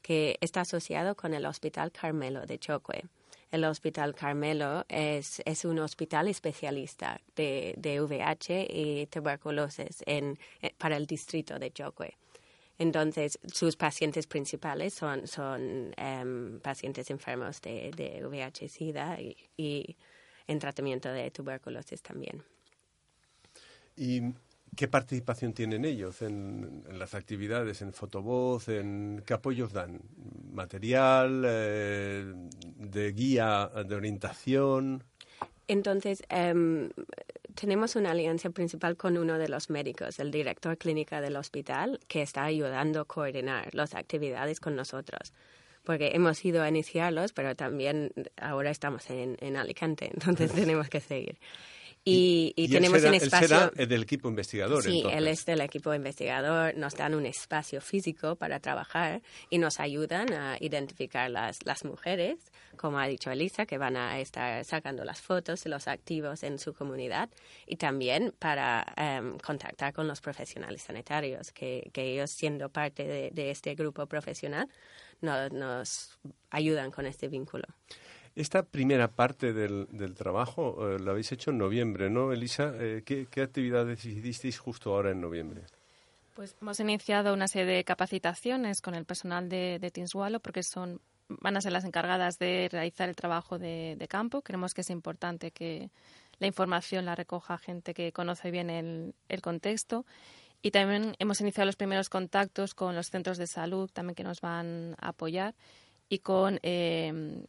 que 0.01 0.37
está 0.39 0.61
asociado 0.61 1.15
con 1.15 1.33
el 1.33 1.45
Hospital 1.45 1.91
Carmelo 1.91 2.45
de 2.45 2.57
Chocue. 2.57 3.03
El 3.51 3.65
Hospital 3.65 4.15
Carmelo 4.15 4.85
es, 4.87 5.41
un 5.65 5.79
hospital 5.79 6.29
especialista 6.29 7.19
de, 7.35 7.73
de 7.75 7.99
VIH 7.99 8.67
y 8.69 9.07
tuberculosis 9.07 10.01
en, 10.05 10.39
eh, 10.61 10.71
para 10.77 10.95
el 10.95 11.05
distrito 11.07 11.59
de 11.59 11.71
Chocue. 11.71 12.15
Entonces, 12.79 13.37
sus 13.51 13.75
pacientes 13.75 14.27
principales 14.27 14.93
son, 14.93 15.27
son 15.27 15.93
em, 15.97 16.61
pacientes 16.61 17.09
enfermos 17.09 17.59
de, 17.61 17.91
de 17.91 18.25
VIH-Sida 18.25 19.17
y 19.57 19.97
en 20.47 20.59
tratamiento 20.59 21.09
de 21.09 21.31
tuberculosis 21.31 22.01
también. 22.01 22.43
¿Y 23.95 24.21
qué 24.75 24.87
participación 24.87 25.53
tienen 25.53 25.85
ellos 25.85 26.21
en, 26.21 26.83
las 26.91 27.13
actividades, 27.15 27.81
en 27.81 27.93
fotovoz, 27.93 28.67
en 28.67 29.23
qué 29.25 29.33
apoyos 29.33 29.73
dan? 29.73 30.01
¿Material, 30.51 31.43
eh, 31.45 32.33
de 32.77 33.11
guía, 33.11 33.69
de 33.87 33.95
orientación? 33.95 35.03
Entonces, 35.67 36.23
em, 36.29 36.89
tenemos 37.55 37.95
una 37.95 38.11
alianza 38.11 38.49
principal 38.49 38.97
con 38.97 39.17
uno 39.17 39.37
de 39.37 39.49
los 39.49 39.69
médicos, 39.69 40.19
el 40.19 40.29
director 40.29 40.77
clínica 40.77 41.21
del 41.21 41.37
hospital, 41.37 41.99
que 42.07 42.21
está 42.21 42.43
ayudando 42.43 43.01
a 43.01 43.05
coordinar 43.05 43.73
las 43.73 43.95
actividades 43.95 44.59
con 44.59 44.75
nosotros 44.75 45.33
porque 45.85 46.11
hemos 46.13 46.43
ido 46.43 46.61
a 46.63 46.69
iniciarlos, 46.69 47.31
pero 47.33 47.55
también 47.55 48.11
ahora 48.37 48.71
estamos 48.71 49.09
en, 49.09 49.37
en 49.39 49.55
Alicante, 49.55 50.09
entonces 50.13 50.51
tenemos 50.51 50.89
que 50.89 50.99
seguir. 50.99 51.37
Y, 52.07 52.67
tenemos 52.69 53.03
un 53.03 53.15
espacio. 53.15 53.71
Él 53.75 53.89
del 53.89 54.03
equipo 54.03 54.29
investigador. 54.29 54.83
Sí, 54.83 55.03
él 55.11 55.27
es 55.27 55.43
del 55.43 55.61
equipo 55.61 55.91
investigador. 55.91 56.77
Nos 56.77 56.93
dan 56.93 57.15
un 57.15 57.25
espacio 57.25 57.81
físico 57.81 58.35
para 58.35 58.59
trabajar 58.59 59.23
y 59.49 59.57
nos 59.57 59.79
ayudan 59.79 60.31
a 60.31 60.57
identificar 60.59 61.31
las, 61.31 61.65
las 61.65 61.83
mujeres, 61.83 62.37
como 62.77 62.99
ha 62.99 63.07
dicho 63.07 63.31
Elisa, 63.31 63.65
que 63.65 63.79
van 63.79 63.97
a 63.97 64.19
estar 64.19 64.63
sacando 64.65 65.03
las 65.03 65.19
fotos 65.19 65.63
de 65.63 65.71
los 65.71 65.87
activos 65.87 66.43
en 66.43 66.59
su 66.59 66.75
comunidad 66.75 67.29
y 67.65 67.77
también 67.77 68.35
para 68.37 68.85
em, 68.97 69.39
contactar 69.39 69.91
con 69.91 70.07
los 70.07 70.21
profesionales 70.21 70.83
sanitarios, 70.83 71.51
que, 71.51 71.89
que 71.91 72.13
ellos, 72.13 72.29
siendo 72.29 72.69
parte 72.69 73.07
de, 73.07 73.31
de 73.31 73.49
este 73.49 73.73
grupo 73.73 74.05
profesional, 74.05 74.69
nos 75.21 76.19
ayudan 76.51 76.91
con 76.91 77.07
este 77.07 77.27
vínculo. 77.27 77.65
Esta 78.35 78.63
primera 78.63 79.07
parte 79.07 79.53
del, 79.53 79.87
del 79.91 80.13
trabajo 80.13 80.89
eh, 80.89 80.99
la 80.99 81.11
habéis 81.11 81.31
hecho 81.31 81.51
en 81.51 81.57
noviembre, 81.57 82.09
¿no, 82.09 82.33
Elisa? 82.33 82.73
Eh, 82.77 83.03
¿qué, 83.05 83.27
¿qué, 83.31 83.41
actividades 83.41 84.03
hicisteis 84.03 84.59
justo 84.59 84.93
ahora 84.93 85.11
en 85.11 85.21
noviembre? 85.21 85.61
Pues 86.35 86.53
hemos 86.61 86.77
iniciado 86.81 87.33
una 87.33 87.47
serie 87.47 87.75
de 87.75 87.83
capacitaciones 87.85 88.81
con 88.81 88.93
el 88.93 89.05
personal 89.05 89.47
de, 89.47 89.79
de 89.79 90.39
porque 90.41 90.63
son 90.63 90.99
van 91.27 91.57
a 91.57 91.61
ser 91.61 91.71
las 91.71 91.85
encargadas 91.85 92.37
de 92.37 92.67
realizar 92.71 93.09
el 93.09 93.15
trabajo 93.15 93.57
de, 93.57 93.95
de, 93.97 94.07
campo. 94.07 94.41
Creemos 94.41 94.73
que 94.73 94.81
es 94.81 94.89
importante 94.89 95.51
que 95.51 95.89
la 96.39 96.47
información 96.47 97.05
la 97.05 97.15
recoja 97.15 97.57
gente 97.57 97.93
que 97.93 98.11
conoce 98.11 98.51
bien 98.51 98.69
el, 98.69 99.15
el 99.29 99.41
contexto. 99.41 100.05
Y 100.61 100.71
también 100.71 101.15
hemos 101.19 101.39
iniciado 101.41 101.65
los 101.65 101.77
primeros 101.77 102.09
contactos 102.09 102.73
con 102.75 102.95
los 102.95 103.09
centros 103.09 103.37
de 103.37 103.47
salud, 103.47 103.89
también 103.91 104.15
que 104.15 104.23
nos 104.23 104.41
van 104.41 104.95
a 104.99 105.09
apoyar, 105.09 105.55
y 106.09 106.19
con 106.19 106.59
eh, 106.63 107.45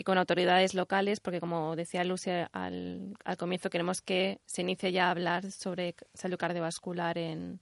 y 0.00 0.02
con 0.02 0.16
autoridades 0.16 0.72
locales, 0.72 1.20
porque 1.20 1.40
como 1.40 1.76
decía 1.76 2.04
Lucia 2.04 2.48
al, 2.54 3.18
al 3.22 3.36
comienzo, 3.36 3.68
queremos 3.68 4.00
que 4.00 4.40
se 4.46 4.62
inicie 4.62 4.92
ya 4.92 5.08
a 5.08 5.10
hablar 5.10 5.52
sobre 5.52 5.94
salud 6.14 6.38
cardiovascular 6.38 7.18
en, 7.18 7.60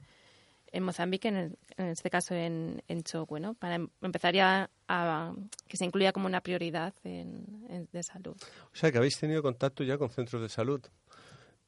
en 0.70 0.82
Mozambique, 0.84 1.26
en, 1.26 1.56
este 1.78 2.10
caso 2.10 2.36
en, 2.36 2.80
en 2.86 3.02
Chocue, 3.02 3.40
¿no? 3.40 3.54
para 3.54 3.74
em, 3.74 3.88
empezar 4.02 4.34
ya 4.34 4.70
a 4.86 5.32
que 5.66 5.76
se 5.76 5.84
incluya 5.84 6.12
como 6.12 6.26
una 6.26 6.40
prioridad 6.40 6.94
en, 7.02 7.88
de 7.90 8.02
salud. 8.04 8.36
O 8.72 8.76
sea, 8.76 8.92
que 8.92 8.98
habéis 8.98 9.18
tenido 9.18 9.42
contacto 9.42 9.82
ya 9.82 9.98
con 9.98 10.08
centros 10.08 10.40
de 10.40 10.48
salud. 10.48 10.80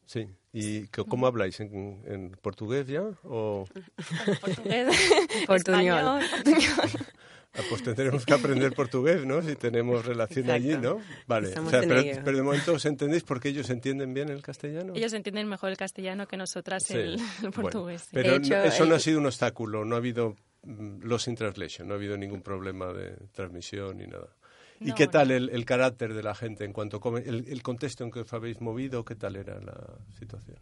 Sí. 0.07 0.29
¿Y 0.53 0.87
cómo 0.87 1.27
habláis? 1.27 1.59
¿En, 1.59 2.01
en 2.07 2.31
portugués 2.31 2.87
ya? 2.87 3.03
O... 3.25 3.65
Portugués, 4.41 4.97
portuñol. 5.49 6.23
Pues 7.69 7.83
tendremos 7.83 8.25
que 8.25 8.33
aprender 8.33 8.73
portugués, 8.75 9.27
¿no? 9.27 9.43
Si 9.43 9.57
tenemos 9.57 10.05
relación 10.05 10.51
allí, 10.51 10.77
¿no? 10.77 11.01
Vale. 11.27 11.53
pero, 11.71 12.37
de 12.37 12.43
momento 12.43 12.75
os 12.75 12.85
entendéis 12.85 13.25
porque 13.25 13.49
ellos 13.49 13.69
entienden 13.71 14.15
bien 14.15 14.29
el 14.29 14.43
castellano. 14.43 14.93
Ellos 14.95 15.13
entienden 15.13 15.49
mejor 15.49 15.71
el 15.71 15.77
castellano 15.77 16.27
que 16.27 16.37
nosotras 16.37 16.89
el, 16.91 17.19
portugués. 17.55 18.09
pero 18.13 18.37
eso 18.37 18.87
no 18.87 18.95
ha 18.95 19.01
sido 19.01 19.19
un 19.19 19.27
obstáculo, 19.27 19.85
no 19.85 19.97
ha 19.97 19.99
habido 19.99 20.37
mm, 20.63 21.03
los 21.03 21.27
in 21.27 21.35
translation, 21.35 21.89
no 21.89 21.95
ha 21.95 21.97
habido 21.97 22.17
ningún 22.17 22.43
problema 22.43 22.93
de 22.93 23.17
transmisión 23.33 23.99
ni 23.99 24.07
nada. 24.07 24.29
¿Y 24.83 24.93
qué 24.95 25.09
tal 25.09 25.31
el, 25.31 25.51
el, 25.51 25.67
carácter 25.67 26.15
de 26.15 26.23
la 26.23 26.35
gente 26.35 26.65
en 26.65 26.73
cuanto 26.73 27.01
come, 27.01 27.21
el, 27.21 27.47
el 27.49 27.63
contexto 27.63 28.03
en 28.03 28.11
que 28.11 28.21
os 28.21 28.33
habéis 28.33 28.63
movido? 28.63 29.05
¿Qué 29.05 29.15
tal 29.15 29.37
era 29.37 29.61
la 29.61 29.99
situación? 30.19 30.57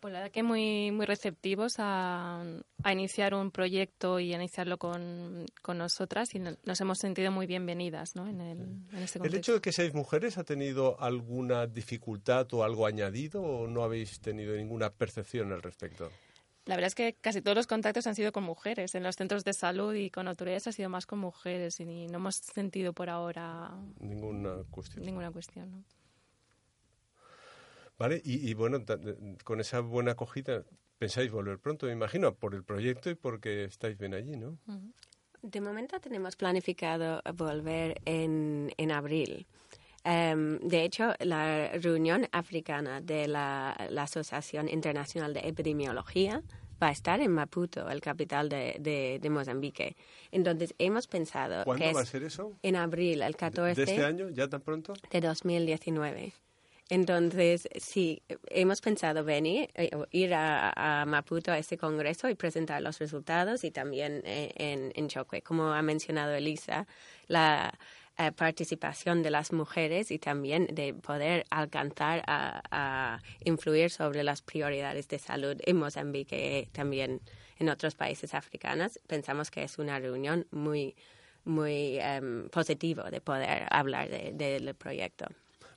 Pues 0.00 0.12
la 0.12 0.20
verdad 0.20 0.32
que 0.32 0.44
muy, 0.44 0.92
muy 0.92 1.06
receptivos 1.06 1.76
a, 1.78 2.44
a 2.84 2.92
iniciar 2.92 3.34
un 3.34 3.50
proyecto 3.50 4.20
y 4.20 4.32
a 4.32 4.36
iniciarlo 4.36 4.78
con, 4.78 5.46
con, 5.60 5.78
nosotras 5.78 6.34
y 6.36 6.38
nos 6.38 6.80
hemos 6.80 6.98
sentido 6.98 7.32
muy 7.32 7.46
bienvenidas 7.46 8.14
¿no? 8.14 8.28
en, 8.28 8.40
el, 8.40 8.58
en 8.60 8.98
este 9.02 9.18
contexto. 9.18 9.24
¿El 9.24 9.34
hecho 9.34 9.54
de 9.54 9.60
que 9.60 9.72
seáis 9.72 9.94
mujeres 9.94 10.38
ha 10.38 10.44
tenido 10.44 11.00
alguna 11.00 11.66
dificultad 11.66 12.46
o 12.54 12.62
algo 12.62 12.86
añadido 12.86 13.42
o 13.42 13.66
no 13.66 13.82
habéis 13.82 14.20
tenido 14.20 14.54
ninguna 14.54 14.90
percepción 14.90 15.52
al 15.52 15.62
respecto? 15.62 16.10
La 16.66 16.76
verdad 16.76 16.88
es 16.88 16.94
que 16.94 17.14
casi 17.14 17.40
todos 17.40 17.56
los 17.56 17.66
contactos 17.66 18.06
han 18.06 18.14
sido 18.14 18.30
con 18.30 18.44
mujeres. 18.44 18.94
En 18.94 19.02
los 19.02 19.16
centros 19.16 19.42
de 19.42 19.54
salud 19.54 19.94
y 19.94 20.10
con 20.10 20.28
autoridades 20.28 20.66
ha 20.68 20.72
sido 20.72 20.90
más 20.90 21.06
con 21.06 21.18
mujeres 21.18 21.80
y 21.80 22.06
no 22.06 22.18
hemos 22.18 22.36
sentido 22.36 22.92
por 22.92 23.08
ahora 23.08 23.72
ninguna 23.98 24.64
cuestión. 24.70 25.04
Ninguna 25.04 25.30
cuestión, 25.32 25.70
¿no? 25.72 25.84
Vale, 27.98 28.20
y, 28.24 28.54
bueno, 28.54 28.84
con 29.42 29.60
esa 29.60 29.80
buena 29.80 30.12
acogida, 30.12 30.62
pensáis 30.98 31.32
volver 31.32 31.58
pronto, 31.58 31.86
me 31.86 31.92
imagino, 31.92 32.32
por 32.34 32.54
el 32.54 32.62
proyecto 32.62 33.10
y 33.10 33.16
porque 33.16 33.64
estáis 33.64 33.98
bien 33.98 34.14
allí, 34.14 34.36
¿no? 34.36 34.56
De 35.42 35.60
momento 35.60 35.98
tenemos 35.98 36.36
planificado 36.36 37.20
volver 37.34 38.00
en, 38.04 38.72
en 38.76 38.92
abril. 38.92 39.46
Um, 40.04 40.58
de 40.60 40.84
hecho, 40.84 41.12
la 41.18 41.70
reunión 41.72 42.28
africana 42.30 43.00
de 43.00 43.26
la, 43.26 43.76
la, 43.90 44.04
Asociación 44.04 44.68
Internacional 44.68 45.34
de 45.34 45.40
Epidemiología 45.40 46.42
va 46.80 46.88
a 46.88 46.92
estar 46.92 47.20
en 47.20 47.32
Maputo, 47.32 47.90
el 47.90 48.00
capital 48.00 48.48
de, 48.48 48.76
de, 48.78 49.18
de 49.20 49.30
Mozambique. 49.30 49.96
Entonces, 50.30 50.72
hemos 50.78 51.08
pensado 51.08 51.64
¿Cuándo 51.64 51.92
va 51.92 52.02
a 52.02 52.06
ser 52.06 52.22
eso? 52.22 52.56
En 52.62 52.76
abril, 52.76 53.22
el 53.22 53.36
14 53.36 53.74
¿De 53.74 53.90
este 53.90 54.04
año? 54.04 54.30
¿Ya 54.30 54.48
tan 54.48 54.60
pronto? 54.60 54.94
De 55.10 55.20
2019. 55.20 56.32
Entonces, 56.90 57.68
sí, 57.78 58.22
hemos 58.46 58.80
pensado 58.80 59.22
venir, 59.22 59.68
eh, 59.74 59.90
ir 60.10 60.32
a, 60.34 61.04
Maputo 61.06 61.52
a 61.52 61.58
este 61.58 61.76
congreso 61.76 62.30
y 62.30 62.34
presentar 62.34 62.80
los 62.80 62.98
resultados 62.98 63.62
y 63.64 63.70
también 63.70 64.22
eh, 64.24 64.52
en, 64.56 64.92
en 64.94 65.08
Chocue. 65.08 65.42
Como 65.42 65.64
ha 65.64 65.82
mencionado 65.82 66.32
Elisa, 66.34 66.86
la 67.26 67.78
eh, 68.20 68.32
participación 68.32 69.22
de 69.22 69.30
las 69.30 69.52
mujeres 69.52 70.10
y 70.10 70.18
también 70.18 70.66
de 70.72 70.92
poder 70.92 71.44
alcanzar 71.50 72.24
a, 72.26 73.20
influir 73.44 73.90
sobre 73.90 74.24
las 74.24 74.42
prioridades 74.42 75.06
de 75.06 75.20
salud 75.20 75.56
en 75.64 75.76
Mozambique 75.76 76.68
también 76.72 77.20
en 77.60 77.68
otros 77.68 77.94
países 77.94 78.34
africanos. 78.34 78.98
Pensamos 79.06 79.52
que 79.52 79.62
es 79.62 79.78
una 79.78 80.00
reunión 80.00 80.48
muy, 80.50 80.96
muy 81.44 82.00
um, 82.00 82.48
positiva 82.48 83.08
de 83.08 83.20
poder 83.20 83.66
hablar 83.70 84.08
del 84.08 84.74
proyecto. 84.74 85.26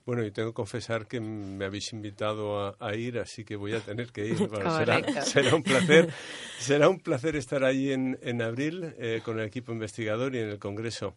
Bueno, 0.04 0.24
y 0.24 0.32
tengo 0.32 0.50
que 0.50 0.54
confesar 0.54 1.06
que 1.06 1.20
me 1.20 1.64
habéis 1.64 1.92
invitado 1.92 2.76
a, 2.78 2.94
ir, 2.96 3.18
así 3.18 3.44
que 3.44 3.54
voy 3.54 3.74
a 3.74 3.80
tener 3.80 4.10
que 4.10 4.26
ir. 4.26 4.36
será, 5.22 5.54
un 5.54 5.62
placer, 5.62 6.08
será 6.58 6.88
un 6.88 6.98
placer 6.98 7.36
estar 7.36 7.62
allí 7.64 7.92
en, 7.92 8.18
en 8.22 8.42
abril 8.42 8.94
eh, 8.98 9.20
con 9.24 9.38
el 9.38 9.46
equipo 9.46 9.72
investigador 9.72 10.34
y 10.34 10.38
en 10.38 10.48
el 10.48 10.58
Congreso. 10.58 11.14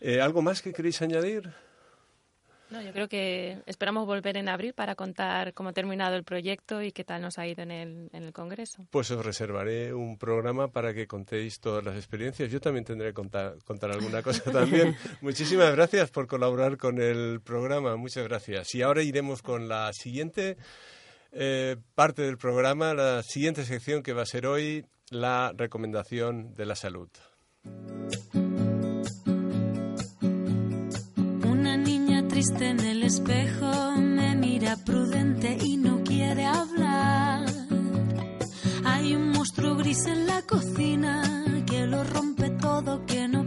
Eh, 0.00 0.20
¿Algo 0.20 0.42
más 0.42 0.62
que 0.62 0.72
queréis 0.72 1.02
añadir? 1.02 1.50
No, 2.70 2.80
yo 2.82 2.92
creo 2.92 3.08
que 3.08 3.58
esperamos 3.66 4.06
volver 4.06 4.36
en 4.36 4.48
abril 4.48 4.74
para 4.74 4.94
contar 4.94 5.54
cómo 5.54 5.70
ha 5.70 5.72
terminado 5.72 6.14
el 6.14 6.24
proyecto 6.24 6.82
y 6.82 6.92
qué 6.92 7.04
tal 7.04 7.22
nos 7.22 7.38
ha 7.38 7.46
ido 7.46 7.62
en 7.62 7.70
el, 7.70 8.10
en 8.12 8.22
el 8.22 8.32
Congreso. 8.32 8.86
Pues 8.90 9.10
os 9.10 9.24
reservaré 9.24 9.92
un 9.92 10.18
programa 10.18 10.68
para 10.68 10.94
que 10.94 11.06
contéis 11.06 11.58
todas 11.60 11.84
las 11.84 11.96
experiencias. 11.96 12.50
Yo 12.50 12.60
también 12.60 12.84
tendré 12.84 13.08
que 13.08 13.14
contar, 13.14 13.56
contar 13.64 13.90
alguna 13.90 14.22
cosa 14.22 14.50
también. 14.52 14.96
Muchísimas 15.20 15.72
gracias 15.74 16.10
por 16.10 16.26
colaborar 16.26 16.76
con 16.76 17.00
el 17.00 17.40
programa. 17.40 17.96
Muchas 17.96 18.24
gracias. 18.28 18.74
Y 18.74 18.82
ahora 18.82 19.02
iremos 19.02 19.42
con 19.42 19.68
la 19.68 19.92
siguiente 19.92 20.56
eh, 21.32 21.76
parte 21.94 22.22
del 22.22 22.38
programa, 22.38 22.94
la 22.94 23.22
siguiente 23.22 23.64
sección 23.64 24.02
que 24.02 24.12
va 24.12 24.22
a 24.22 24.26
ser 24.26 24.46
hoy 24.46 24.84
la 25.10 25.52
recomendación 25.56 26.54
de 26.54 26.66
la 26.66 26.76
salud. 26.76 27.08
En 32.48 32.80
el 32.80 33.02
espejo 33.02 33.92
me 33.98 34.34
mira 34.34 34.74
prudente 34.76 35.58
y 35.62 35.76
no 35.76 36.02
quiere 36.02 36.46
hablar. 36.46 37.44
Hay 38.82 39.14
un 39.14 39.28
monstruo 39.28 39.76
gris 39.76 40.06
en 40.06 40.26
la 40.26 40.40
cocina 40.42 41.44
que 41.66 41.86
lo 41.86 42.02
rompe 42.02 42.48
todo, 42.48 43.04
que 43.04 43.28
no 43.28 43.39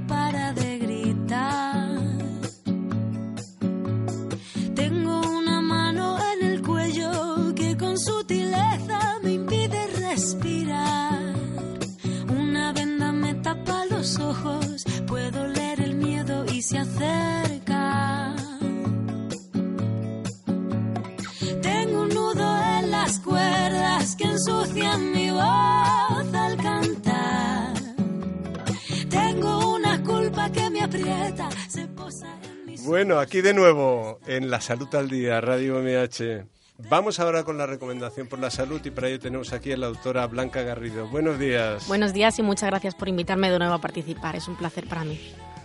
aprieta, 30.94 31.50
se 31.68 31.88
posa 31.88 32.28
en 32.44 32.66
mis 32.66 32.86
Bueno, 32.86 33.20
aquí 33.20 33.42
de 33.42 33.54
nuevo 33.54 34.20
en 34.28 34.52
La 34.52 34.62
Salud 34.62 34.94
al 34.94 35.10
Día, 35.10 35.42
Radio 35.42 35.82
MH. 35.82 36.46
Vamos 36.90 37.20
ahora 37.20 37.44
con 37.44 37.58
la 37.58 37.66
recomendación 37.66 38.28
por 38.28 38.40
la 38.40 38.52
salud 38.52 38.80
y 38.86 38.92
para 38.92 39.08
ello 39.08 39.20
tenemos 39.20 39.54
aquí 39.54 39.72
a 39.72 39.78
la 39.78 39.88
doctora 39.88 40.28
Blanca 40.28 40.62
Garrido. 40.62 41.08
Buenos 41.08 41.40
días. 41.40 41.88
Buenos 41.88 42.14
días 42.14 42.38
y 42.38 42.44
muchas 42.44 42.70
gracias 42.70 42.94
por 42.94 43.10
invitarme 43.10 43.50
de 43.50 43.58
nuevo 43.58 43.74
a 43.74 43.82
participar. 43.82 44.36
Es 44.36 44.48
un 44.48 44.56
placer 44.56 44.88
para 44.88 45.04
mí. 45.04 45.20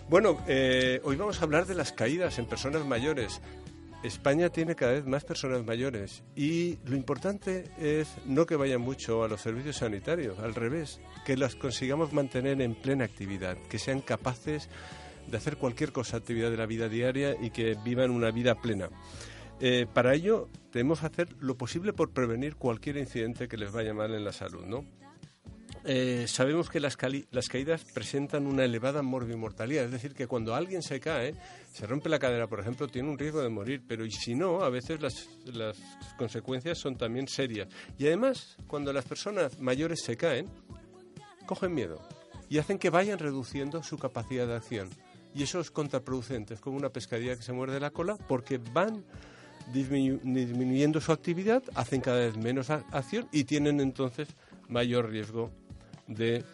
Bueno, 0.09 0.39
eh, 0.47 1.01
hoy 1.05 1.17
vamos 1.17 1.41
a 1.41 1.45
hablar 1.45 1.67
de 1.67 1.75
las 1.75 1.93
caídas 1.93 2.39
en 2.39 2.47
personas 2.47 2.87
mayores. 2.87 3.43
España 4.03 4.49
tiene 4.49 4.77
cada 4.77 4.93
vez 4.93 5.07
más 5.07 5.25
personas 5.25 5.65
mayores 5.65 6.23
y 6.37 6.79
lo 6.85 6.95
importante 6.97 7.65
es 7.79 8.09
no 8.25 8.47
que 8.47 8.55
vayan 8.55 8.81
mucho 8.81 9.25
a 9.25 9.29
los 9.29 9.41
servicios 9.41 9.77
sanitarios, 9.77 10.39
al 10.39 10.55
revés, 10.55 11.01
que 11.27 11.37
las 11.37 11.57
consigamos 11.57 12.13
mantener 12.13 12.63
en 12.63 12.75
plena 12.77 13.05
actividad, 13.05 13.59
que 13.69 13.79
sean 13.79 14.01
capaces 14.01 14.69
de 15.31 15.37
hacer 15.37 15.57
cualquier 15.57 15.93
cosa, 15.93 16.17
actividad 16.17 16.51
de 16.51 16.57
la 16.57 16.67
vida 16.67 16.89
diaria 16.89 17.37
y 17.41 17.51
que 17.51 17.77
vivan 17.85 18.11
una 18.11 18.31
vida 18.31 18.55
plena. 18.55 18.89
Eh, 19.61 19.87
para 19.93 20.15
ello 20.15 20.49
debemos 20.73 21.03
hacer 21.03 21.29
lo 21.41 21.57
posible 21.57 21.93
por 21.93 22.13
prevenir 22.13 22.57
cualquier 22.57 22.97
incidente 22.97 23.49
que 23.49 23.57
les 23.57 23.73
vaya 23.73 23.93
mal 23.93 24.15
en 24.15 24.25
la 24.25 24.33
salud, 24.33 24.65
¿no? 24.65 24.85
Eh, 25.85 26.27
sabemos 26.29 26.69
que 26.69 26.81
las 26.81 26.97
caídas 26.97 27.85
presentan 27.95 28.47
una 28.47 28.65
elevada 28.65 29.01
morbimortalidad, 29.03 29.85
es 29.85 29.91
decir, 29.91 30.13
que 30.13 30.27
cuando 30.27 30.55
alguien 30.55 30.83
se 30.83 31.01
cae, 31.01 31.35
se 31.73 31.87
rompe 31.87 32.09
la 32.09 32.19
cadera, 32.19 32.47
por 32.47 32.61
ejemplo, 32.61 32.89
tiene 32.89 33.09
un 33.09 33.19
riesgo 33.19 33.41
de 33.41 33.49
morir, 33.49 33.83
pero 33.87 34.05
y 34.05 34.11
si 34.11 34.35
no, 34.35 34.63
a 34.63 34.71
veces 34.71 35.01
las, 35.01 35.29
las 35.47 35.79
consecuencias 36.17 36.79
son 36.79 36.97
también 36.97 37.27
serias. 37.29 37.69
Y 37.97 38.07
además, 38.07 38.57
cuando 38.67 38.93
las 38.93 39.05
personas 39.05 39.61
mayores 39.61 40.03
se 40.05 40.17
caen, 40.17 40.47
cogen 41.47 41.75
miedo 41.75 42.07
y 42.49 42.59
hacen 42.59 42.79
que 42.79 42.91
vayan 42.91 43.19
reduciendo 43.19 43.83
su 43.83 43.99
capacidad 43.99 44.47
de 44.47 44.57
acción. 44.57 44.91
Y 45.39 45.45
eso 45.45 45.61
es 45.61 45.71
contraproducente, 45.71 46.55
es 46.55 46.61
como 46.61 46.77
una 46.77 46.89
pescadilla 46.89 47.37
que 47.37 47.43
se 47.43 47.53
muerde 47.53 47.79
la 47.79 47.91
cola 47.91 48.17
porque 48.17 48.59
van 48.59 49.05
disminu- 49.73 50.21
disminuyendo 50.21 51.01
su 51.01 51.13
actividad, 51.13 51.63
hacen 51.77 52.01
cada 52.01 52.19
vez 52.19 52.37
menos 52.37 52.71
acción 52.71 53.29
y 53.31 53.45
tienen 53.45 53.79
entonces 53.79 54.27
mayor 54.69 55.09
riesgo 55.11 55.53
de 56.09 56.45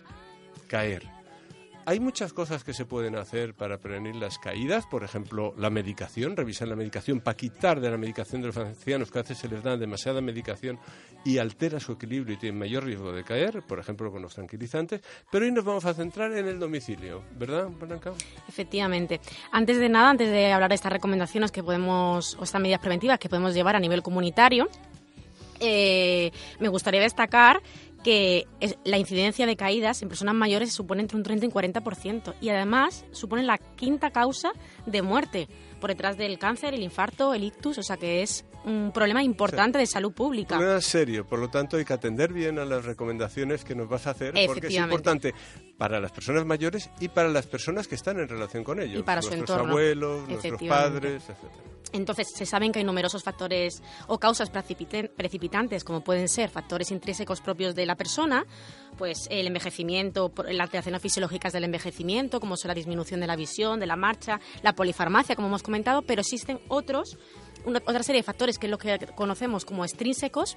caer. 0.69 1.14
Hay 1.87 2.01
muchas 2.01 2.33
cosas 2.33 2.65
que 2.65 2.73
se 2.73 2.87
pueden 2.87 3.15
hacer 3.15 3.53
para 3.53 3.79
prevenir 3.79 4.17
las 4.17 4.39
caídas, 4.39 4.87
por 4.87 5.05
ejemplo, 5.05 5.55
la 5.59 5.69
medicación, 5.69 6.35
revisar 6.35 6.67
la 6.67 6.77
medicación 6.77 7.21
para 7.21 7.37
quitar 7.37 7.79
de 7.79 7.91
la 7.91 7.99
medicación 7.99 8.41
de 8.41 8.47
los 8.47 8.57
ancianos 8.57 9.11
que 9.11 9.19
a 9.19 9.23
veces 9.23 9.37
se 9.37 9.49
les 9.49 9.63
da 9.63 9.77
demasiada 9.77 10.23
medicación 10.23 10.79
y 11.27 11.37
altera 11.37 11.79
su 11.81 11.93
equilibrio 11.93 12.37
y 12.37 12.39
tienen 12.39 12.59
mayor 12.59 12.85
riesgo 12.85 13.13
de 13.13 13.23
caer, 13.23 13.63
por 13.69 13.79
ejemplo, 13.79 14.11
con 14.11 14.23
los 14.23 14.35
tranquilizantes. 14.35 15.03
Pero 15.31 15.45
hoy 15.45 15.53
nos 15.53 15.65
vamos 15.65 15.85
a 15.85 15.93
centrar 15.93 16.33
en 16.33 16.47
el 16.47 16.59
domicilio, 16.59 17.23
¿verdad, 17.37 17.69
Blanca? 17.69 18.13
Efectivamente. 18.49 19.21
Antes 19.53 19.79
de 19.79 19.91
nada, 19.91 20.09
antes 20.09 20.31
de 20.31 20.53
hablar 20.53 20.71
de 20.71 20.77
estas 20.77 20.93
recomendaciones 20.93 21.53
que 21.53 21.63
podemos, 21.63 22.35
o 22.37 22.45
estas 22.45 22.63
medidas 22.63 22.81
preventivas 22.81 23.19
que 23.19 23.29
podemos 23.29 23.53
llevar 23.53 23.77
a 23.77 23.81
nivel 23.81 24.03
comunitario, 24.03 24.71
eh, 25.61 26.33
me 26.59 26.69
gustaría 26.69 27.01
destacar 27.01 27.63
que 28.05 28.47
es- 28.61 28.77
la 28.85 28.99
incidencia 28.99 29.47
de 29.47 29.57
caídas 29.57 30.03
en 30.03 30.09
personas 30.09 30.35
mayores 30.37 30.73
supone 30.73 31.01
entre 31.03 31.17
un 31.17 31.23
30 31.25 31.47
y 31.47 31.49
un 31.49 31.53
40% 31.53 32.35
y 32.41 32.51
además 32.51 33.05
supone 33.11 33.43
la 33.43 33.59
quinta 33.59 34.11
causa 34.11 34.53
de 34.87 35.03
muerte 35.03 35.49
por 35.81 35.91
detrás 35.91 36.17
del 36.17 36.39
cáncer, 36.39 36.75
el 36.75 36.83
infarto, 36.83 37.35
el 37.35 37.43
ictus, 37.45 37.79
o 37.79 37.83
sea 37.83 37.97
que 37.97 38.23
es 38.23 38.45
un 38.65 38.93
problema 38.93 39.23
importante 39.23 39.79
de 39.79 39.87
salud 39.87 40.13
pública. 40.13 40.57
problema 40.57 40.81
serio, 40.81 41.27
por 41.27 41.39
lo 41.39 41.49
tanto 41.49 41.77
hay 41.77 41.85
que 41.85 41.93
atender 41.93 42.33
bien 42.33 42.59
a 42.59 42.65
las 42.65 42.85
recomendaciones 42.85 43.65
que 43.65 43.75
nos 43.75 43.89
vas 43.89 44.07
a 44.07 44.11
hacer 44.11 44.35
porque 44.47 44.69
es 44.69 44.75
importante 44.75 45.35
para 45.77 46.01
las 46.01 46.13
personas 46.13 46.45
mayores 46.47 46.91
y 47.01 47.09
para 47.09 47.29
las 47.29 47.47
personas 47.47 47.89
que 47.89 47.95
están 47.95 48.19
en 48.21 48.29
relación 48.29 48.65
con 48.65 48.81
ellos, 48.81 49.01
Y 49.01 49.03
para 49.03 49.23
su 49.23 49.29
nuestros 49.31 49.51
entorno. 49.51 49.73
abuelos, 49.73 50.29
nuestros 50.29 50.63
padres, 50.63 51.23
etcétera. 51.29 51.75
Entonces, 51.93 52.33
se 52.35 52.45
saben 52.45 52.73
que 52.73 52.81
hay 52.81 52.85
numerosos 52.85 53.23
factores 53.23 53.81
o 54.09 54.19
causas 54.19 54.51
precipitantes, 54.51 55.85
como 55.85 56.03
pueden 56.03 56.29
ser 56.29 56.51
factores 56.51 56.91
intrínsecos 56.91 57.41
propios 57.41 57.77
de 57.77 57.87
la 57.87 57.95
persona, 57.95 58.47
pues 58.99 59.29
el 59.31 59.47
envejecimiento, 59.47 60.33
las 60.49 60.61
alteraciones 60.67 61.01
fisiológicas 61.01 61.53
del 61.53 61.63
envejecimiento, 61.63 62.41
como 62.41 62.57
son 62.57 62.71
la 62.71 62.75
disminución 62.75 63.21
de 63.21 63.29
la 63.29 63.37
visión, 63.37 63.79
de 63.79 63.87
la 63.87 63.95
marcha, 63.95 64.41
la 64.63 64.75
polifarmacia, 64.75 65.37
como 65.37 65.47
hemos 65.47 65.63
comentado, 65.63 66.03
pero 66.03 66.23
existen 66.23 66.59
otros, 66.67 67.17
una- 67.65 67.81
otra 67.87 68.03
serie 68.03 68.21
de 68.21 68.25
factores 68.25 68.59
que 68.59 68.67
es 68.67 68.71
lo 68.71 68.79
que 68.79 68.99
conocemos 69.15 69.65
como 69.65 69.85
extrínsecos, 69.85 70.57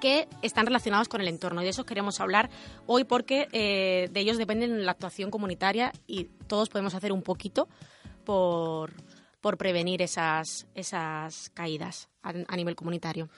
que 0.00 0.28
están 0.42 0.66
relacionados 0.66 1.08
con 1.08 1.20
el 1.20 1.28
entorno. 1.28 1.60
Y 1.60 1.64
de 1.64 1.70
eso 1.70 1.84
queremos 1.86 2.20
hablar 2.20 2.50
hoy 2.86 3.04
porque 3.04 3.48
eh, 3.52 4.08
de 4.12 4.20
ellos 4.20 4.36
depende 4.38 4.66
la 4.66 4.90
actuación 4.92 5.30
comunitaria 5.30 5.92
y 6.06 6.24
todos 6.46 6.68
podemos 6.68 6.94
hacer 6.94 7.12
un 7.12 7.22
poquito 7.22 7.68
por, 8.24 8.92
por 9.40 9.56
prevenir 9.56 10.02
esas, 10.02 10.66
esas 10.74 11.50
caídas 11.54 12.08
a, 12.22 12.32
a 12.48 12.56
nivel 12.56 12.74
comunitario. 12.76 13.28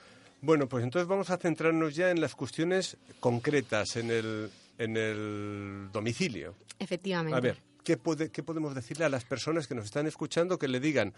Bueno, 0.40 0.68
pues 0.68 0.84
entonces 0.84 1.08
vamos 1.08 1.30
a 1.30 1.38
centrarnos 1.38 1.94
ya 1.94 2.10
en 2.10 2.20
las 2.20 2.34
cuestiones 2.34 2.96
concretas, 3.20 3.96
en 3.96 4.10
el, 4.10 4.50
en 4.78 4.96
el 4.96 5.88
domicilio. 5.92 6.54
Efectivamente. 6.78 7.36
A 7.36 7.40
ver, 7.40 7.62
¿qué, 7.84 7.96
puede, 7.96 8.30
¿qué 8.30 8.42
podemos 8.42 8.74
decirle 8.74 9.04
a 9.04 9.08
las 9.08 9.24
personas 9.24 9.66
que 9.66 9.74
nos 9.74 9.86
están 9.86 10.06
escuchando 10.06 10.58
que 10.58 10.68
le 10.68 10.78
digan 10.78 11.14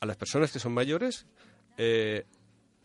a 0.00 0.06
las 0.06 0.16
personas 0.16 0.52
que 0.52 0.58
son 0.58 0.72
mayores, 0.72 1.26
eh, 1.78 2.24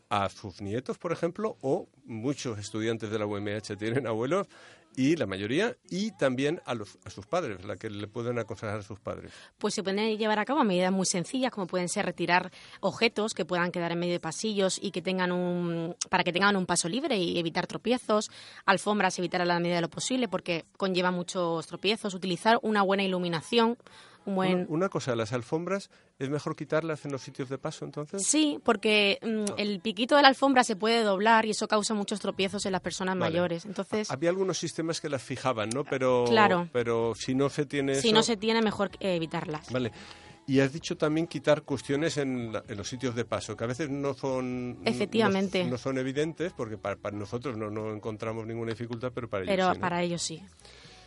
a 0.10 0.30
sus 0.30 0.62
nietos, 0.62 0.97
por 0.97 1.12
ejemplo, 1.12 1.58
o 1.62 1.88
muchos 2.06 2.60
estudiantes 2.60 3.10
de 3.10 3.19
la 3.19 3.26
UMH 3.26 3.78
tienen 3.78 4.08
abuelos, 4.08 4.47
y 4.95 5.15
la 5.15 5.26
mayoría, 5.26 5.78
y 5.89 6.12
también 6.12 6.62
a, 6.65 6.76
los, 6.76 6.97
a 7.06 7.10
sus 7.10 7.26
padres, 7.26 7.63
la 7.63 7.78
que 7.78 7.89
le 7.89 8.08
pueden 8.08 8.38
aconsejar 8.39 8.80
a 8.80 8.84
sus 8.84 9.00
padres. 9.00 9.32
Pues 9.58 9.74
se 9.74 9.84
pueden 9.84 10.17
llevar 10.17 10.39
a 10.39 10.45
cabo 10.45 10.63
medidas 10.63 10.91
muy 10.91 11.06
sencillas, 11.06 11.52
como 11.52 11.67
pueden 11.67 11.88
ser 11.88 12.06
retirar 12.06 12.52
objetos 12.82 13.34
que 13.34 13.45
puedan 13.45 13.71
quedar 13.71 13.91
en 13.93 14.00
medio 14.00 14.13
de 14.13 14.19
pasillos 14.19 14.80
y 14.82 14.91
que 14.91 15.02
tengan 15.02 15.32
un, 15.32 15.95
para 16.10 16.24
que 16.24 16.34
tengan 16.34 16.56
un 16.56 16.65
paso 16.65 16.89
libre 16.89 17.17
y 17.17 17.39
evitar 17.39 17.67
tropiezos, 17.67 18.30
alfombras 18.65 19.17
evitar 19.19 19.41
a 19.41 19.45
la 19.45 19.60
medida 19.60 19.76
de 19.76 19.82
lo 19.82 19.89
posible 19.89 20.28
porque 20.28 20.65
conlleva 20.78 21.12
muchos 21.12 21.67
tropiezos, 21.67 22.13
utilizar 22.13 22.60
una 22.62 22.82
buena 22.82 23.04
iluminación, 23.04 23.78
un 24.25 24.36
buen 24.36 24.53
Una, 24.53 24.65
una 24.69 24.89
cosa, 24.89 25.15
las 25.15 25.34
alfombras, 25.34 25.89
¿es 26.19 26.29
mejor 26.29 26.55
quitarlas 26.55 27.05
en 27.05 27.12
los 27.12 27.21
sitios 27.21 27.49
de 27.49 27.57
paso 27.57 27.86
entonces? 27.86 28.21
Sí, 28.25 28.60
porque 28.63 29.17
mm, 29.21 29.53
el 29.60 29.79
piquito 29.79 30.15
de 30.15 30.21
la 30.21 30.27
alfombra 30.27 30.63
se 30.63 30.75
puede 30.75 31.01
doblar 31.03 31.45
y 31.45 31.51
eso 31.51 31.67
causa 31.67 31.93
muchos 31.93 32.19
tropiezos 32.19 32.65
en 32.65 32.71
las 32.73 32.81
personas 32.81 33.17
Vale. 33.17 33.31
mayores. 33.31 33.65
Entonces, 33.65 34.12
Había 34.12 34.29
algunos 34.29 34.57
sistemas 34.57 35.01
que 35.01 35.10
las 35.10 35.21
fijaban, 35.23 35.69
¿no? 35.69 35.84
Pero, 35.84 36.25
Claro. 36.27 36.69
pero 36.71 37.13
si 37.15 37.34
no 37.36 37.49
se 37.49 37.65
tiene 37.65 37.95
si 37.95 38.10
eso- 38.10 38.15
no 38.15 38.23
se 38.23 38.38
tiene, 38.38 38.62
mejor 38.62 38.91
eh, 38.99 39.15
evitarlas. 39.15 39.71
Vale. 39.71 39.91
Y 40.47 40.60
has 40.60 40.73
dicho 40.73 40.97
también 40.97 41.27
quitar 41.27 41.62
cuestiones 41.62 42.17
en, 42.17 42.51
la- 42.51 42.63
en 42.67 42.75
los 42.77 42.88
sitios 42.88 43.15
de 43.15 43.25
paso, 43.25 43.55
que 43.55 43.63
a 43.63 43.67
veces 43.67 43.89
no 43.89 44.13
son, 44.13 44.79
Efectivamente. 44.86 45.63
no, 45.63 45.71
no 45.71 45.77
son 45.77 45.97
evidentes, 45.97 46.51
porque 46.53 46.77
para, 46.77 46.95
para 46.95 47.15
nosotros 47.15 47.55
no, 47.57 47.69
no 47.69 47.93
encontramos 47.93 48.45
ninguna 48.45 48.71
dificultad, 48.71 49.12
pero 49.13 49.29
para 49.29 49.43
ellos 49.43 49.53
pero 49.55 49.69
sí, 49.69 49.75
¿no? 49.77 49.81
para 49.81 50.01
ellos 50.03 50.21
sí. 50.21 50.43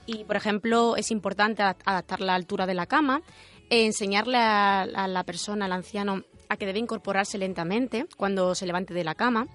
Y, 0.07 0.25
por 0.25 0.37
ejemplo, 0.37 0.97
es 0.97 1.11
importante 1.11 1.63
adap- 1.63 1.83
adaptar 1.85 2.21
la 2.21 2.35
altura 2.35 2.67
de 2.67 2.75
la 2.75 2.87
cama, 2.87 3.23
Eh, 3.71 3.87
enseñarle 3.87 4.37
a, 4.37 4.83
a 4.83 5.09
la 5.09 5.25
persona, 5.25 5.65
al 5.65 5.73
anciano, 5.73 6.23
a 6.51 6.57
que 6.59 6.67
debe 6.67 6.79
incorporarse 6.81 7.39
lentamente 7.39 8.05
cuando 8.19 8.55
se 8.55 8.67
levante 8.67 8.93
de 8.93 9.05
la 9.05 9.15
cama, 9.15 9.47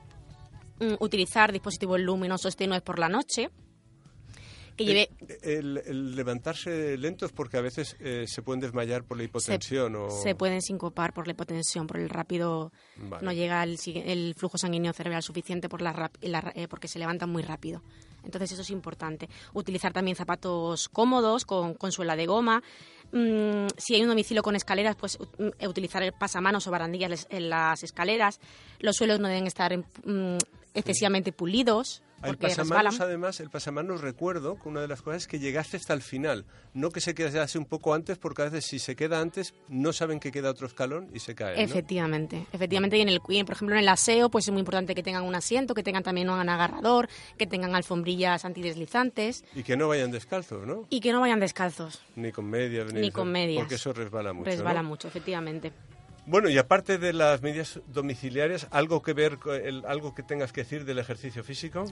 mm, 0.79 0.95
utilizar 0.99 1.51
dispositivos 1.51 1.99
luminosos 1.99 2.55
tenues 2.55 2.81
por 2.81 2.97
la 2.97 3.07
noche, 3.07 3.51
que 4.75 4.83
lleve 4.85 5.09
Eh, 5.27 5.57
El, 5.59 5.77
el 5.85 6.15
levantarse 6.15 6.97
lento 6.97 7.27
es 7.27 7.31
porque 7.31 7.57
a 7.57 7.61
veces 7.61 7.95
eh, 7.99 8.25
se 8.27 8.41
pueden 8.41 8.61
desmayar 8.61 9.03
por 9.03 9.15
la 9.17 9.23
hipotensión 9.25 9.95
o... 9.95 10.09
se 10.09 10.33
pueden 10.33 10.63
sincopar 10.63 11.13
por 11.13 11.27
la 11.27 11.33
hipotensión, 11.33 11.85
por 11.85 11.97
el 11.99 12.09
rápido, 12.09 12.71
Vale. 12.97 13.23
no 13.23 13.31
llega 13.31 13.61
el, 13.61 14.33
flujo 14.35 14.57
sanguíneo 14.57 14.93
cerebral 14.93 15.21
suficiente 15.21 15.69
por 15.69 15.83
la, 15.83 16.09
la- 16.21 16.51
eh, 16.55 16.67
porque 16.67 16.87
se 16.87 16.97
levantan 16.97 17.29
muy 17.29 17.43
rápido. 17.43 17.83
Entonces 18.23 18.51
eso 18.51 18.61
es 18.61 18.69
importante. 18.69 19.29
Utilizar 19.53 19.93
también 19.93 20.15
zapatos 20.15 20.89
cómodos, 20.89 21.45
con, 21.45 21.73
con 21.73 21.91
suela 21.91 22.15
de 22.15 22.25
goma. 22.25 22.61
Mm, 23.11 23.67
si 23.77 23.95
hay 23.95 24.03
un 24.03 24.09
domicilio 24.09 24.43
con 24.43 24.55
escaleras, 24.55 24.95
pues 24.95 25.17
mm, 25.19 25.67
utilizar 25.67 26.03
pasamanos 26.17 26.67
o 26.67 26.71
barandillas 26.71 27.27
en 27.29 27.49
las 27.49 27.83
escaleras. 27.83 28.39
Los 28.79 28.97
suelos 28.97 29.19
no 29.19 29.27
deben 29.27 29.47
estar 29.47 29.75
mm, 29.77 30.37
excesivamente 30.73 31.31
pulidos. 31.31 32.03
El 32.23 32.37
pasamanos, 32.37 32.99
además, 32.99 33.39
el 33.39 33.49
pasamanos 33.49 34.01
recuerdo 34.01 34.59
que 34.61 34.67
una 34.67 34.81
de 34.81 34.89
las 34.89 35.01
cosas 35.01 35.21
es 35.21 35.27
que 35.27 35.39
llegaste 35.39 35.77
hasta 35.77 35.93
el 35.93 36.01
final, 36.01 36.45
no 36.73 36.89
que 36.89 36.99
se 36.99 37.15
quedase 37.15 37.57
un 37.57 37.63
poco 37.63 37.93
antes, 37.93 38.17
porque 38.17 38.41
a 38.41 38.45
veces 38.45 38.65
si 38.65 38.77
se 38.77 38.97
queda 38.97 39.21
antes 39.21 39.53
no 39.69 39.93
saben 39.93 40.19
que 40.19 40.29
queda 40.31 40.49
otro 40.49 40.67
escalón 40.67 41.09
y 41.13 41.19
se 41.19 41.33
cae. 41.33 41.55
¿no? 41.55 41.61
Efectivamente, 41.61 42.45
efectivamente. 42.51 42.97
Y, 42.97 43.01
en 43.01 43.09
el, 43.09 43.21
y, 43.29 43.43
por 43.45 43.55
ejemplo, 43.55 43.75
en 43.75 43.83
el 43.83 43.87
aseo, 43.87 44.29
pues 44.29 44.45
es 44.45 44.51
muy 44.51 44.59
importante 44.59 44.95
que 44.95 45.03
tengan 45.03 45.23
un 45.23 45.33
asiento, 45.33 45.73
que 45.73 45.83
tengan 45.83 46.03
también 46.03 46.29
un 46.29 46.49
agarrador, 46.49 47.07
que 47.37 47.47
tengan 47.47 47.73
alfombrillas 47.73 48.43
antideslizantes 48.43 49.45
Y 49.55 49.63
que 49.63 49.77
no 49.77 49.87
vayan 49.87 50.11
descalzos, 50.11 50.67
¿no? 50.67 50.87
y 50.89 50.99
que 50.99 51.13
no 51.13 51.21
vayan 51.21 51.39
descalzos. 51.39 52.01
Ni 52.17 52.33
con 52.33 52.49
medias. 52.49 52.91
Ni, 52.91 52.99
Ni 52.99 53.11
con 53.11 53.31
medias. 53.31 53.61
Porque 53.61 53.75
eso 53.75 53.93
resbala 53.93 54.33
mucho. 54.33 54.49
Resbala 54.49 54.83
¿no? 54.83 54.89
mucho, 54.89 55.07
efectivamente. 55.07 55.71
Bueno, 56.29 56.47
y 56.47 56.59
aparte 56.59 56.99
de 56.99 57.11
las 57.11 57.41
medidas 57.41 57.81
domiciliarias, 57.87 58.67
¿algo 58.69 59.01
que 59.01 59.13
ver, 59.13 59.39
algo 59.87 60.13
que 60.13 60.21
tengas 60.21 60.53
que 60.53 60.61
decir 60.61 60.85
del 60.85 60.99
ejercicio 60.99 61.43
físico? 61.43 61.85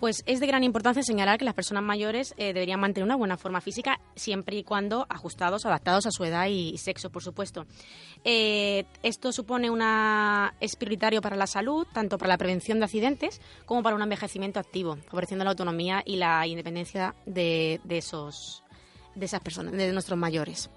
Pues 0.00 0.22
es 0.24 0.40
de 0.40 0.46
gran 0.46 0.64
importancia 0.64 1.02
señalar 1.02 1.38
que 1.38 1.44
las 1.44 1.52
personas 1.52 1.82
mayores 1.82 2.32
eh, 2.38 2.54
deberían 2.54 2.80
mantener 2.80 3.04
una 3.04 3.16
buena 3.16 3.36
forma 3.36 3.60
física 3.60 4.00
siempre 4.16 4.56
y 4.56 4.64
cuando 4.64 5.04
ajustados, 5.10 5.66
adaptados 5.66 6.06
a 6.06 6.10
su 6.12 6.24
edad 6.24 6.46
y, 6.46 6.78
sexo, 6.78 7.10
por 7.10 7.22
supuesto. 7.22 7.66
Eh, 8.24 8.86
esto 9.02 9.32
supone 9.32 9.68
una 9.68 10.54
es 10.60 10.76
prioritario 10.76 11.20
para 11.20 11.36
la 11.36 11.46
salud, 11.46 11.86
tanto 11.92 12.16
para 12.16 12.30
la 12.30 12.38
prevención 12.38 12.78
de 12.78 12.86
accidentes 12.86 13.42
como 13.66 13.82
para 13.82 13.96
un 13.96 14.02
envejecimiento 14.02 14.60
activo, 14.60 14.96
favoreciendo 15.08 15.44
la 15.44 15.50
autonomía 15.50 16.02
y 16.06 16.16
la 16.16 16.46
independencia 16.46 17.14
de, 17.26 17.82
de 17.84 17.98
esos 17.98 18.62
de 19.14 19.26
esas 19.26 19.40
personas, 19.40 19.74
de 19.74 19.92
nuestros 19.92 20.18
mayores. 20.18 20.70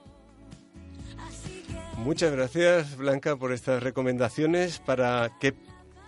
Muchas 1.97 2.31
gracias, 2.31 2.95
Blanca, 2.95 3.36
por 3.36 3.51
estas 3.51 3.81
recomendaciones 3.81 4.79
para 4.79 5.31
que 5.39 5.55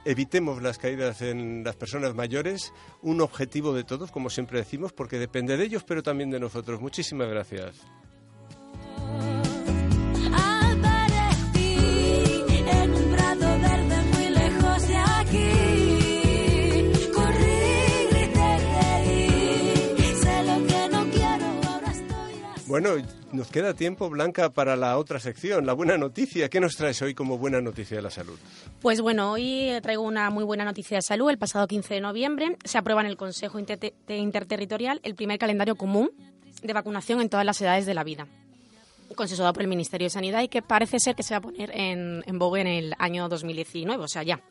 evitemos 0.05 0.61
las 0.61 0.77
caídas 0.77 1.21
en 1.21 1.63
las 1.63 1.75
personas 1.75 2.13
mayores, 2.13 2.71
un 3.01 3.21
objetivo 3.21 3.73
de 3.73 3.83
todos, 3.83 4.11
como 4.11 4.29
siempre 4.29 4.59
decimos, 4.59 4.93
porque 4.93 5.17
depende 5.17 5.57
de 5.57 5.65
ellos, 5.65 5.83
pero 5.83 6.03
también 6.03 6.29
de 6.29 6.39
nosotros. 6.39 6.79
Muchísimas 6.79 7.27
gracias. 7.27 7.81
Bueno, 22.69 22.91
nos 23.31 23.49
queda 23.49 23.73
tiempo, 23.73 24.11
Blanca, 24.11 24.51
para 24.51 24.75
la 24.75 24.97
otra 24.99 25.19
sección, 25.19 25.65
la 25.65 25.73
buena 25.73 25.97
noticia. 25.97 26.49
¿Qué 26.49 26.59
nos 26.59 26.75
traes 26.77 27.01
hoy 27.01 27.15
como 27.15 27.39
buena 27.39 27.61
noticia 27.61 27.97
de 27.97 28.03
la 28.03 28.11
salud? 28.11 28.37
Pues 28.79 29.01
bueno, 29.01 29.31
hoy 29.31 29.71
traigo 29.81 30.03
una 30.03 30.29
muy 30.29 30.43
buena 30.43 30.63
noticia 30.65 30.97
de 30.97 31.01
salud. 31.01 31.31
El 31.31 31.39
pasado 31.39 31.65
15 31.65 31.95
de 31.95 32.01
noviembre 32.01 32.57
se 32.63 32.77
aprueba 32.77 33.01
en 33.01 33.07
el 33.07 33.17
Consejo 33.17 33.57
Interte- 33.59 33.93
Interterritorial 34.07 34.99
el 35.01 35.15
primer 35.15 35.39
calendario 35.39 35.75
común 35.75 36.11
de 36.61 36.71
vacunación 36.73 37.21
en 37.21 37.29
todas 37.29 37.45
las 37.45 37.59
edades 37.59 37.87
de 37.87 37.95
la 37.95 38.03
vida, 38.03 38.27
consensuado 39.15 39.51
por 39.53 39.63
el 39.63 39.67
Ministerio 39.67 40.05
de 40.05 40.11
Sanidad 40.11 40.43
y 40.43 40.47
que 40.47 40.61
parece 40.61 40.99
ser 40.99 41.15
que 41.15 41.23
se 41.23 41.33
va 41.33 41.39
a 41.39 41.41
poner 41.41 41.71
en, 41.75 42.23
en 42.27 42.37
vogue 42.37 42.61
en 42.61 42.67
el 42.67 42.93
año 42.99 43.27
2019, 43.29 44.03
o 44.03 44.07
sea, 44.07 44.21
ya. 44.21 44.41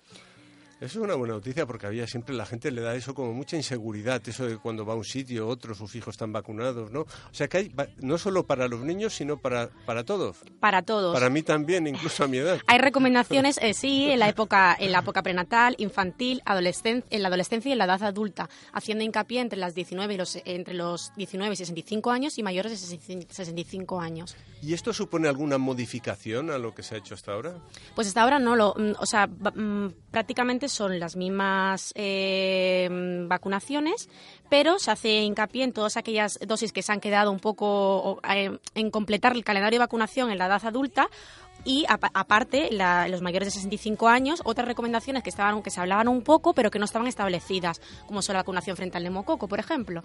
Eso 0.80 1.00
es 1.00 1.04
una 1.04 1.14
buena 1.16 1.34
noticia 1.34 1.66
porque 1.66 1.86
había 1.88 2.06
siempre 2.06 2.34
la 2.36 2.46
gente 2.46 2.70
le 2.70 2.80
da 2.82 2.94
eso 2.94 3.12
como 3.12 3.32
mucha 3.32 3.56
inseguridad, 3.56 4.22
eso 4.28 4.46
de 4.46 4.58
cuando 4.58 4.86
va 4.86 4.92
a 4.92 4.96
un 4.96 5.04
sitio, 5.04 5.48
otros 5.48 5.78
sus 5.78 5.94
hijos 5.96 6.14
están 6.14 6.32
vacunados, 6.32 6.92
¿no? 6.92 7.00
O 7.00 7.06
sea 7.32 7.48
que 7.48 7.56
hay, 7.58 7.74
no 7.98 8.16
solo 8.16 8.46
para 8.46 8.68
los 8.68 8.80
niños, 8.82 9.12
sino 9.14 9.38
para, 9.38 9.70
para 9.86 10.04
todos. 10.04 10.36
Para 10.60 10.82
todos. 10.82 11.12
Para 11.14 11.30
mí 11.30 11.42
también, 11.42 11.86
incluso 11.88 12.22
a 12.22 12.28
mi 12.28 12.38
edad. 12.38 12.60
Hay 12.68 12.78
recomendaciones, 12.78 13.58
eh, 13.60 13.74
sí, 13.74 14.08
en 14.08 14.20
la 14.20 14.28
época, 14.28 14.76
en 14.78 14.92
la 14.92 15.00
época 15.00 15.22
prenatal, 15.24 15.74
infantil, 15.78 16.42
adolescen- 16.46 17.02
en 17.10 17.22
la 17.22 17.28
adolescencia 17.28 17.70
y 17.70 17.72
en 17.72 17.78
la 17.78 17.84
edad 17.86 18.04
adulta, 18.04 18.48
haciendo 18.72 19.02
hincapié 19.02 19.40
entre 19.40 19.58
las 19.58 19.74
19 19.74 20.14
y 20.14 20.16
los, 20.16 20.38
entre 20.44 20.74
los 20.74 21.12
19 21.16 21.54
y 21.54 21.56
65 21.56 22.10
años 22.12 22.38
y 22.38 22.42
mayores 22.44 22.70
de 22.70 22.76
65 23.32 24.00
años. 24.00 24.36
¿Y 24.62 24.74
esto 24.74 24.92
supone 24.92 25.28
alguna 25.28 25.58
modificación 25.58 26.50
a 26.50 26.58
lo 26.58 26.74
que 26.74 26.82
se 26.82 26.94
ha 26.94 26.98
hecho 26.98 27.14
hasta 27.14 27.32
ahora? 27.32 27.54
Pues 27.94 28.06
hasta 28.08 28.22
ahora 28.22 28.38
no, 28.38 28.54
lo, 28.56 28.74
mm, 28.76 28.92
o 28.98 29.06
sea, 29.06 29.26
va- 29.26 29.52
son 30.68 30.98
las 31.00 31.16
mismas 31.16 31.92
eh, 31.96 32.88
vacunaciones, 33.28 34.08
pero 34.48 34.78
se 34.78 34.90
hace 34.90 35.22
hincapié 35.22 35.64
en 35.64 35.72
todas 35.72 35.96
aquellas 35.96 36.38
dosis 36.46 36.72
que 36.72 36.82
se 36.82 36.92
han 36.92 37.00
quedado 37.00 37.30
un 37.30 37.40
poco 37.40 38.20
eh, 38.28 38.58
en 38.74 38.90
completar 38.90 39.32
el 39.34 39.44
calendario 39.44 39.78
de 39.78 39.84
vacunación 39.84 40.30
en 40.30 40.38
la 40.38 40.46
edad 40.46 40.64
adulta. 40.64 41.08
Y 41.64 41.84
apa- 41.88 42.10
aparte, 42.14 42.68
la- 42.70 43.08
los 43.08 43.20
mayores 43.20 43.48
de 43.48 43.52
65 43.52 44.08
años, 44.08 44.40
otras 44.44 44.66
recomendaciones 44.68 45.22
que 45.24 45.30
estaban 45.30 45.60
que 45.62 45.70
se 45.70 45.80
hablaban 45.80 46.06
un 46.08 46.22
poco, 46.22 46.54
pero 46.54 46.70
que 46.70 46.78
no 46.78 46.84
estaban 46.84 47.08
establecidas, 47.08 47.80
como 48.06 48.22
son 48.22 48.34
la 48.34 48.40
vacunación 48.40 48.76
frente 48.76 48.96
al 48.96 49.02
neumococo, 49.02 49.48
por 49.48 49.58
ejemplo. 49.58 50.02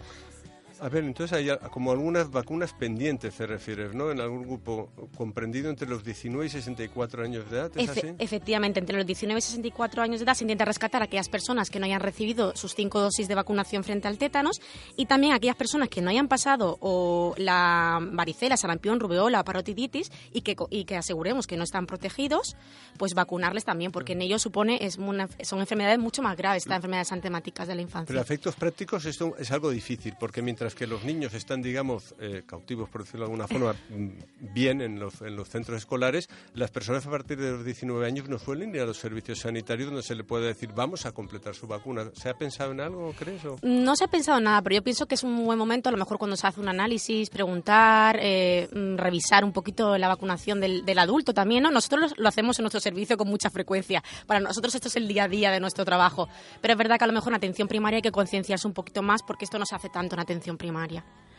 A 0.84 0.90
ver, 0.90 1.06
entonces 1.06 1.38
hay 1.38 1.48
como 1.72 1.92
algunas 1.94 2.30
vacunas 2.30 2.74
pendientes, 2.74 3.36
te 3.36 3.48
refieres, 3.48 3.96
¿no? 3.96 4.12
En 4.12 4.20
algún 4.20 4.44
grupo 4.44 4.90
comprendido 5.16 5.70
entre 5.70 5.88
los 5.88 6.04
19 6.04 6.46
y 6.46 6.50
64 6.50 7.24
años 7.24 7.50
de 7.50 7.58
edad, 7.58 7.72
¿es 7.78 7.90
Efe- 7.90 7.92
así? 8.10 8.16
efectivamente, 8.20 8.82
entre 8.82 8.98
los 8.98 9.06
19 9.06 9.40
y 9.40 9.42
64 9.42 10.02
años 10.02 10.20
de 10.20 10.26
edad 10.26 10.34
se 10.34 10.44
intenta 10.44 10.66
rescatar 10.66 11.02
a 11.02 11.06
aquellas 11.06 11.30
personas 11.30 11.70
que 11.70 11.80
no 11.80 11.86
hayan 11.86 12.02
recibido 12.02 12.54
sus 12.58 12.76
cinco 12.76 13.00
dosis 13.00 13.30
de 13.30 13.36
vacunación 13.36 13.86
frente 13.86 14.10
al 14.10 14.18
tétanos 14.18 14.60
y 14.98 15.06
también 15.06 15.32
a 15.32 15.38
aquellas 15.38 15.56
personas 15.56 15.88
que 15.88 16.02
no 16.02 16.10
hayan 16.10 16.28
pasado 16.28 16.78
o 16.82 17.34
la 17.38 18.00
varicela, 18.12 18.58
sarampión, 18.58 19.00
rubeola 19.00 19.42
parotiditis 19.46 20.12
y 20.34 20.42
que, 20.42 20.58
y 20.70 20.84
que 20.84 20.98
aseguremos 20.98 21.48
que 21.48 21.56
no 21.56 21.64
están 21.64 21.86
protegidos, 21.86 22.58
pues 22.98 23.14
vacunarles 23.14 23.64
también, 23.64 23.94
porque 23.94 24.12
en 24.12 24.22
ello 24.22 24.38
supone 24.38 24.80
es 24.82 24.98
una- 24.98 25.30
son 25.44 25.62
enfermedades 25.62 26.00
mucho 26.00 26.22
más 26.22 26.36
graves, 26.36 26.64
estas 26.64 26.76
enfermedades 26.76 27.14
antemáticas 27.14 27.70
de 27.70 27.76
la 27.76 27.82
infancia. 27.82 28.08
Pero 28.10 28.20
efectos 28.22 28.56
prácticos 28.56 29.06
esto 29.06 29.34
es 29.40 29.50
algo 29.52 29.70
difícil, 29.72 30.14
porque 30.20 30.42
mientras 30.42 30.73
que 30.76 30.88
los 30.88 31.04
niños 31.04 31.34
están, 31.34 31.62
digamos, 31.62 32.16
eh, 32.20 32.44
cautivos, 32.46 32.90
por 32.90 33.04
decirlo 33.04 33.26
de 33.26 33.32
alguna 33.32 33.48
forma, 33.48 33.74
mm, 33.90 34.54
bien 34.54 34.82
en 34.82 35.00
los, 35.00 35.22
en 35.22 35.36
los 35.36 35.50
centros 35.50 35.78
escolares, 35.78 36.30
las 36.54 36.72
personas 36.72 37.06
a 37.06 37.10
partir 37.10 37.40
de 37.40 37.52
los 37.52 37.66
19 37.66 38.06
años 38.06 38.30
no 38.30 38.40
suelen 38.40 38.74
ir 38.76 38.82
a 38.82 38.86
los 38.86 38.98
servicios 38.98 39.40
sanitarios 39.40 39.88
donde 39.88 40.04
se 40.04 40.16
le 40.16 40.24
puede 40.24 40.48
decir, 40.48 40.72
vamos 40.76 41.06
a 41.06 41.12
completar 41.12 41.56
su 41.56 41.68
vacuna. 41.68 42.10
¿Se 42.14 42.30
ha 42.30 42.34
pensado 42.34 42.72
en 42.72 42.82
algo, 42.82 43.14
crees? 43.18 43.42
No 43.62 43.96
se 43.96 44.04
ha 44.06 44.08
pensado 44.08 44.40
nada, 44.40 44.62
pero 44.62 44.76
yo 44.76 44.84
pienso 44.84 45.06
que 45.06 45.16
es 45.16 45.24
un 45.24 45.46
buen 45.46 45.58
momento, 45.58 45.90
a 45.90 45.92
lo 45.92 45.98
mejor 45.98 46.18
cuando 46.18 46.36
se 46.36 46.48
hace 46.48 46.60
un 46.60 46.70
análisis, 46.70 47.30
preguntar, 47.30 48.18
eh, 48.22 48.70
mm, 48.72 48.98
revisar 48.98 49.44
un 49.44 49.52
poquito 49.52 49.98
la 49.98 50.08
vacunación 50.08 50.60
del, 50.60 50.84
adulto 50.98 51.34
también, 51.34 51.64
¿no? 51.64 51.72
Nosotros 51.72 52.14
lo 52.18 52.30
hacemos 52.30 52.60
en 52.60 52.64
nuestro 52.64 52.80
servicio 52.80 53.18
con 53.18 53.28
mucha 53.28 53.50
frecuencia. 53.50 54.04
Para 54.28 54.40
nosotros 54.40 54.76
esto 54.76 54.88
es 54.88 54.96
el 54.96 55.08
día 55.08 55.24
a 55.24 55.28
día 55.28 55.52
de 55.52 55.60
nuestro 55.60 55.84
trabajo. 55.86 56.30
Pero 56.62 56.74
es 56.74 56.78
verdad 56.78 56.98
que 56.98 57.04
a 57.04 57.08
lo 57.08 57.14
mejor 57.14 57.34
en 57.34 57.38
atención 57.38 57.68
primaria 57.68 57.98
hay 57.98 58.02
que 58.02 58.12
concienciarse 58.12 58.68
un 58.68 58.74
poquito 58.74 59.02
más 59.02 59.24
porque 59.24 59.46
esto 59.46 59.58
no 59.58 59.66
se 59.66 59.76
hace 59.76 59.90
tanto 59.90 60.16
en 60.16 60.22
atención 60.22 60.58
primaria. 60.58 60.63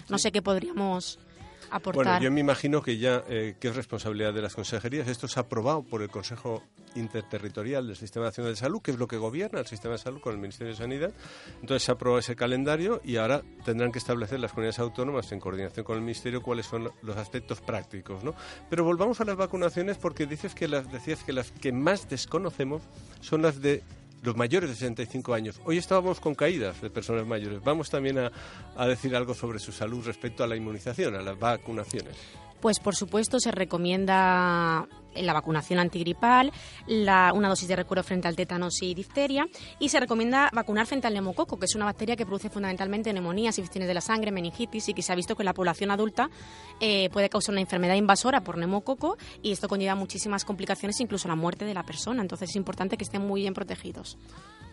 No 0.09 0.19
sé 0.19 0.33
qué 0.33 0.43
podríamos 0.43 1.19
aportar. 1.71 2.05
Bueno, 2.05 2.21
yo 2.21 2.31
me 2.31 2.41
imagino 2.41 2.83
que 2.83 2.99
ya, 2.99 3.25
eh, 3.29 3.57
que 3.59 3.69
es 3.69 3.77
responsabilidad 3.77 4.33
de 4.33 4.43
las 4.43 4.55
consejerías, 4.55 5.09
esto 5.09 5.29
se 5.29 5.41
ha 5.41 5.43
aprobado 5.43 5.83
por 5.83 6.03
el 6.03 6.11
Consejo 6.11 6.63
Interterritorial 6.95 7.87
del 7.87 7.97
Sistema 7.97 8.27
Nacional 8.27 8.53
de 8.53 8.57
Salud, 8.57 8.81
que 8.81 8.93
es 8.93 8.99
lo 8.99 9.09
que 9.09 9.17
gobierna 9.17 9.59
el 9.61 9.67
Sistema 9.67 9.93
de 9.93 9.99
Salud 9.99 10.21
con 10.21 10.33
el 10.33 10.39
Ministerio 10.39 10.73
de 10.73 10.79
Sanidad. 10.79 11.13
Entonces 11.61 11.83
se 11.83 11.91
ha 11.91 11.95
aprobado 11.95 12.21
ese 12.21 12.37
calendario 12.37 13.01
y 13.05 13.17
ahora 13.17 13.43
tendrán 13.65 13.91
que 13.91 13.99
establecer 13.99 14.39
las 14.41 14.53
comunidades 14.53 14.79
autónomas 14.79 15.31
en 15.33 15.41
coordinación 15.41 15.85
con 15.85 15.97
el 15.97 16.03
Ministerio 16.03 16.43
cuáles 16.43 16.67
son 16.67 16.91
los 17.03 17.17
aspectos 17.17 17.61
prácticos, 17.61 18.23
¿no? 18.23 18.35
Pero 18.71 18.85
volvamos 18.85 19.21
a 19.21 19.25
las 19.25 19.37
vacunaciones 19.37 19.99
porque 19.99 20.27
dices 20.27 20.55
que 20.55 20.69
las, 20.69 20.91
decías 20.93 21.25
que 21.25 21.33
las 21.33 21.51
que 21.51 21.73
más 21.73 22.09
desconocemos 22.09 22.83
son 23.21 23.43
las 23.43 23.61
de 23.61 23.83
los 24.25 24.37
mayores 24.37 24.71
de 24.71 24.77
65 24.77 25.35
años. 25.35 25.61
Hoy 25.65 25.77
estábamos 25.77 26.19
con 26.19 26.35
caídas 26.35 26.81
de 26.81 26.89
personas 26.89 27.27
mayores. 27.27 27.63
Vamos 27.63 27.91
también 27.91 28.19
a, 28.19 28.33
a 28.77 28.87
decir 28.89 29.15
algo 29.15 29.35
sobre 29.35 29.59
su 29.59 29.71
salud 29.71 30.05
respecto 30.05 30.43
a 30.43 30.47
la 30.47 30.57
inmunización, 30.57 31.15
a 31.15 31.23
las 31.23 31.39
vacunaciones. 31.39 32.17
Pues 32.61 32.81
por 32.81 32.95
supuesto 32.97 33.39
se 33.41 33.51
recomienda 33.51 34.87
la 35.17 35.33
vacunación 35.33 35.79
antigripal, 35.79 36.53
una 36.89 37.49
dosis 37.49 37.69
de 37.69 37.77
recuerdo 37.77 38.03
frente 38.03 38.29
al 38.29 38.37
tétanos 38.37 38.83
y 38.83 38.95
difteria 38.95 39.47
y 39.79 39.89
se 39.89 40.01
recomienda 40.01 40.51
vacunar 40.53 40.87
frente 40.87 41.07
al 41.07 41.15
neumococo, 41.15 41.59
que 41.59 41.67
es 41.67 41.75
una 41.75 41.85
bacteria 41.85 42.17
que 42.17 42.27
produce 42.27 42.51
fundamentalmente 42.51 43.13
neumonías, 43.13 43.59
infecciones 43.59 43.89
de 43.89 43.95
la 43.95 44.01
sangre, 44.01 44.33
meningitis 44.33 44.89
y 44.89 44.95
que 44.95 45.03
se 45.03 45.13
ha 45.13 45.17
visto 45.17 45.37
que 45.37 45.43
en 45.43 45.47
la 45.47 45.55
población 45.55 45.91
adulta 45.91 46.31
eh, 46.81 47.11
puede 47.11 47.29
causar 47.29 47.53
una 47.53 47.61
enfermedad 47.61 47.95
invasora 47.95 48.43
por 48.43 48.59
neumococo 48.59 49.17
y 49.43 49.53
esto 49.53 49.69
conlleva 49.69 49.95
muchísimas 49.95 50.45
complicaciones, 50.45 51.01
incluso 51.01 51.29
la 51.29 51.37
muerte 51.37 51.65
de 51.65 51.75
la 51.75 51.85
persona. 51.85 52.23
Entonces 52.23 52.51
es 52.51 52.57
importante 52.57 52.97
que 52.97 53.05
estén 53.05 53.23
muy 53.23 53.43
bien 53.43 53.55
protegidos. 53.55 54.19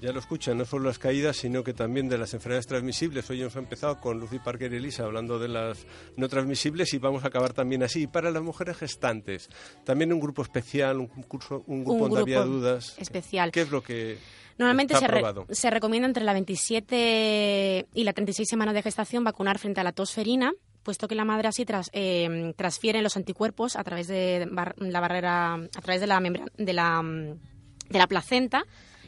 Ya 0.01 0.11
lo 0.11 0.19
escuchan, 0.19 0.57
no 0.57 0.65
solo 0.65 0.85
las 0.85 0.97
caídas, 0.97 1.37
sino 1.37 1.63
que 1.63 1.75
también 1.75 2.09
de 2.09 2.17
las 2.17 2.33
enfermedades 2.33 2.65
transmisibles. 2.65 3.29
Hoy 3.29 3.41
hemos 3.41 3.55
empezado 3.55 3.99
con 3.99 4.19
Lucy 4.19 4.39
Parker 4.39 4.73
y 4.73 4.77
Elisa 4.77 5.03
hablando 5.03 5.37
de 5.37 5.47
las 5.47 5.85
no 6.17 6.27
transmisibles 6.27 6.91
y 6.95 6.97
vamos 6.97 7.23
a 7.23 7.27
acabar 7.27 7.53
también 7.53 7.83
así. 7.83 8.01
Y 8.01 8.07
para 8.07 8.31
las 8.31 8.41
mujeres 8.41 8.77
gestantes, 8.77 9.47
también 9.83 10.11
un 10.11 10.19
grupo 10.19 10.41
especial, 10.41 10.97
un, 10.97 11.05
curso, 11.05 11.63
un 11.67 11.83
grupo 11.83 12.09
donde 12.09 12.21
había 12.21 12.41
dudas. 12.41 12.95
Especial. 12.97 13.51
¿Qué 13.51 13.61
es 13.61 13.69
lo 13.69 13.83
que 13.83 14.17
Normalmente 14.57 14.95
se, 14.95 15.05
se, 15.53 15.69
recomienda 15.69 16.07
entre 16.07 16.23
la 16.23 16.33
27 16.33 17.87
y 17.93 18.03
la 18.03 18.13
36 18.13 18.49
semanas 18.49 18.73
de 18.73 18.81
gestación 18.81 19.23
vacunar 19.23 19.59
frente 19.59 19.81
a 19.81 19.83
la 19.83 19.91
tosferina, 19.91 20.51
puesto 20.81 21.07
que 21.07 21.13
la 21.13 21.25
madre 21.25 21.47
así 21.47 21.63
tras, 21.63 21.91
eh, 21.93 22.53
transfiere 22.57 23.03
los 23.03 23.17
anticuerpos 23.17 23.75
a 23.75 23.83
través 23.83 24.07
de 24.07 24.49
la 24.77 24.99
barrera, 24.99 25.53
a 25.53 25.81
través 25.81 26.01
de 26.01 26.07
la 26.07 26.19
de 26.19 26.73
la, 26.73 27.03
de 27.03 27.99
la 27.99 28.07
placenta 28.07 28.65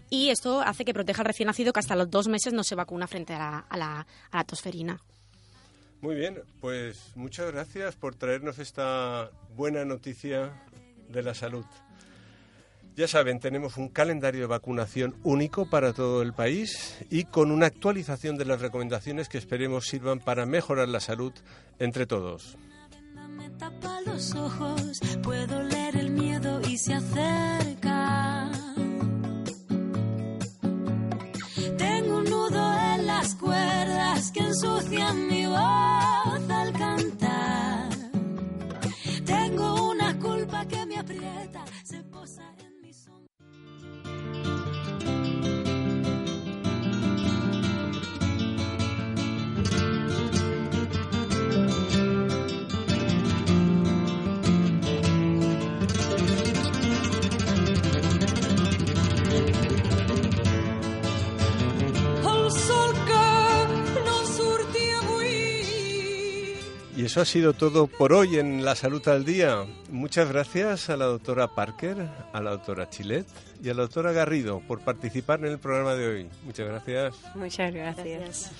y 0.10 0.30
esto 0.30 0.62
hace 0.62 0.86
que 0.86 0.94
proteja 0.94 1.22
al 1.22 1.28
recién 1.28 1.48
nacido 1.48 1.74
que 1.74 1.80
hasta 1.80 1.96
los 1.96 2.10
dos 2.10 2.28
meses 2.28 2.54
no 2.54 2.63
se 2.63 2.76
vacuna 2.76 3.08
frente 3.08 3.34
a 3.34 3.66
la, 3.76 4.06
a 4.32 4.44
tosferina. 4.44 5.02
Muy 6.02 6.16
bien, 6.16 6.42
pues 6.60 7.13
muchas 7.16 7.52
gracias 7.52 7.96
por 7.96 8.16
traernos 8.16 8.60
esta 8.60 9.32
buena 9.56 9.86
noticia 9.86 10.52
de 11.08 11.24
la 11.24 11.34
salud. 11.34 11.66
Ya 12.96 13.08
saben, 13.08 13.39
tenemos 13.39 13.78
un 13.78 13.88
calendario 13.88 14.42
de 14.42 14.48
vacunación 14.48 15.16
único 15.24 15.68
para 15.68 15.94
todo 15.94 16.22
el 16.22 16.34
país 16.34 16.98
y 17.10 17.24
con 17.24 17.52
una 17.52 17.66
actualización 17.66 18.38
de 18.38 18.46
las 18.46 18.62
recomendaciones 18.62 19.30
que 19.30 19.38
esperemos 19.39 19.86
sirvan 19.86 20.20
para 20.20 20.46
mejorar 20.46 20.89
la 20.89 21.00
salud 21.00 21.34
entre 21.80 22.06
todos. 22.06 22.58
los 24.06 24.36
ojos, 24.36 25.00
puedo 25.24 25.63
leer 25.63 25.96
el 25.96 26.12
miedo 26.12 26.62
y 26.70 26.78
se 26.78 26.94
acerca. 26.94 28.52
Ensucian 34.54 35.28
mi 35.28 35.48
voz 35.48 36.50
al 36.50 36.74
cantar. 36.74 37.89
Tengo 39.26 39.89
una 39.89 40.18
culpa 40.20 40.66
que 40.68 40.86
me 40.86 40.98
aprieta, 40.98 41.66
se 41.84 42.04
posa 42.04 42.44
Y 67.04 67.08
eso 67.08 67.20
ha 67.20 67.26
sido 67.26 67.52
todo 67.52 67.88
por 67.88 68.13
hoy 68.13 68.38
en 68.38 68.63
La 68.63 68.76
Salud 68.76 69.06
al 69.10 69.26
Día. 69.26 69.66
Muchas 69.89 70.30
gracias 70.30 70.89
a 70.89 70.96
la 70.96 71.04
doctora 71.04 71.54
Parker, 71.54 71.98
a 72.32 72.39
la 72.39 72.52
doctora 72.52 72.89
Chilet 72.89 73.28
y 73.62 73.68
a 73.68 73.74
la 73.74 73.82
doctora 73.82 74.13
Garrido 74.13 74.62
por 74.62 74.80
participar 74.80 75.42
en 75.42 75.48
el 75.48 75.60
programa 75.60 75.96
de 75.96 76.08
hoy. 76.08 76.30
Muchas 76.46 76.66
gracias. 76.66 77.16
Muchas 77.36 77.74
gracias. 77.74 78.52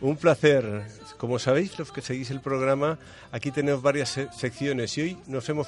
Un 0.00 0.16
placer. 0.16 0.86
Como 1.18 1.40
sabéis, 1.40 1.76
los 1.76 1.90
que 1.90 2.00
seguís 2.00 2.30
el 2.30 2.40
programa, 2.40 3.00
aquí 3.32 3.50
tenemos 3.50 3.82
varias 3.82 4.20
secciones 4.38 4.96
y 4.96 5.00
hoy 5.00 5.18
nos 5.26 5.48
hemos 5.48 5.66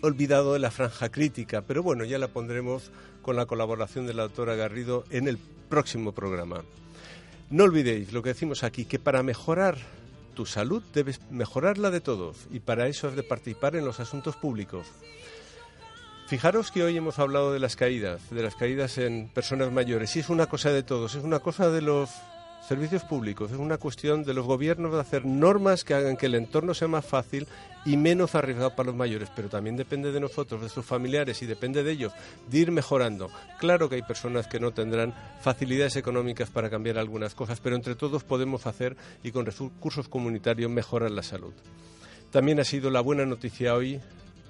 olvidado 0.00 0.54
de 0.54 0.60
la 0.60 0.70
franja 0.70 1.10
crítica, 1.10 1.60
pero 1.60 1.82
bueno, 1.82 2.04
ya 2.04 2.16
la 2.16 2.28
pondremos 2.28 2.90
con 3.20 3.36
la 3.36 3.44
colaboración 3.44 4.06
de 4.06 4.14
la 4.14 4.22
doctora 4.22 4.54
Garrido 4.54 5.04
en 5.10 5.28
el 5.28 5.36
próximo 5.36 6.12
programa. 6.12 6.64
No 7.50 7.64
olvidéis 7.64 8.14
lo 8.14 8.22
que 8.22 8.30
decimos 8.30 8.64
aquí, 8.64 8.86
que 8.86 8.98
para 8.98 9.22
mejorar 9.22 9.76
tu 10.36 10.46
salud 10.46 10.82
debes 10.92 11.20
mejorar 11.30 11.78
la 11.78 11.90
de 11.90 12.00
todos 12.00 12.46
y 12.52 12.60
para 12.60 12.86
eso 12.86 13.08
has 13.08 13.16
de 13.16 13.24
participar 13.24 13.74
en 13.74 13.84
los 13.84 13.98
asuntos 13.98 14.36
públicos. 14.36 14.86
Fijaros 16.28 16.70
que 16.70 16.82
hoy 16.82 16.96
hemos 16.96 17.18
hablado 17.18 17.52
de 17.52 17.58
las 17.58 17.74
caídas, 17.74 18.30
de 18.30 18.42
las 18.42 18.54
caídas 18.54 18.98
en 18.98 19.28
personas 19.28 19.72
mayores, 19.72 20.14
y 20.14 20.20
es 20.20 20.28
una 20.28 20.46
cosa 20.46 20.70
de 20.70 20.82
todos, 20.82 21.14
es 21.14 21.24
una 21.24 21.38
cosa 21.38 21.70
de 21.70 21.82
los 21.82 22.10
servicios 22.66 23.04
públicos, 23.04 23.52
es 23.52 23.58
una 23.58 23.78
cuestión 23.78 24.24
de 24.24 24.34
los 24.34 24.44
gobiernos 24.44 24.92
de 24.92 25.00
hacer 25.00 25.24
normas 25.24 25.84
que 25.84 25.94
hagan 25.94 26.16
que 26.16 26.26
el 26.26 26.34
entorno 26.34 26.74
sea 26.74 26.88
más 26.88 27.04
fácil 27.04 27.46
y 27.84 27.96
menos 27.96 28.34
arriesgado 28.34 28.74
para 28.74 28.88
los 28.88 28.96
mayores, 28.96 29.30
pero 29.34 29.48
también 29.48 29.76
depende 29.76 30.10
de 30.10 30.18
nosotros, 30.18 30.60
de 30.60 30.68
sus 30.68 30.84
familiares 30.84 31.40
y 31.42 31.46
depende 31.46 31.84
de 31.84 31.92
ellos, 31.92 32.12
de 32.50 32.58
ir 32.58 32.72
mejorando. 32.72 33.30
Claro 33.60 33.88
que 33.88 33.94
hay 33.94 34.02
personas 34.02 34.48
que 34.48 34.58
no 34.58 34.72
tendrán 34.72 35.14
facilidades 35.40 35.94
económicas 35.94 36.50
para 36.50 36.68
cambiar 36.68 36.98
algunas 36.98 37.34
cosas, 37.34 37.60
pero 37.60 37.76
entre 37.76 37.94
todos 37.94 38.24
podemos 38.24 38.66
hacer 38.66 38.96
y 39.22 39.30
con 39.30 39.46
recursos 39.46 40.08
comunitarios 40.08 40.70
mejorar 40.70 41.12
la 41.12 41.22
salud. 41.22 41.52
También 42.32 42.58
ha 42.58 42.64
sido 42.64 42.90
la 42.90 43.00
buena 43.00 43.24
noticia 43.24 43.74
hoy 43.74 44.00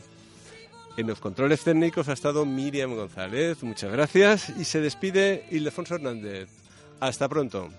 En 0.97 1.07
los 1.07 1.19
controles 1.19 1.63
técnicos 1.63 2.07
ha 2.07 2.13
estado 2.13 2.45
Miriam 2.45 2.95
González, 2.95 3.63
muchas 3.63 3.91
gracias, 3.91 4.49
y 4.49 4.63
se 4.63 4.79
despide 4.79 5.45
Ildefonso 5.51 5.95
Hernández. 5.95 6.49
Hasta 7.01 7.27
pronto. 7.27 7.69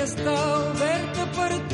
que 0.00 0.28
oberta 0.30 1.26
per 1.32 1.69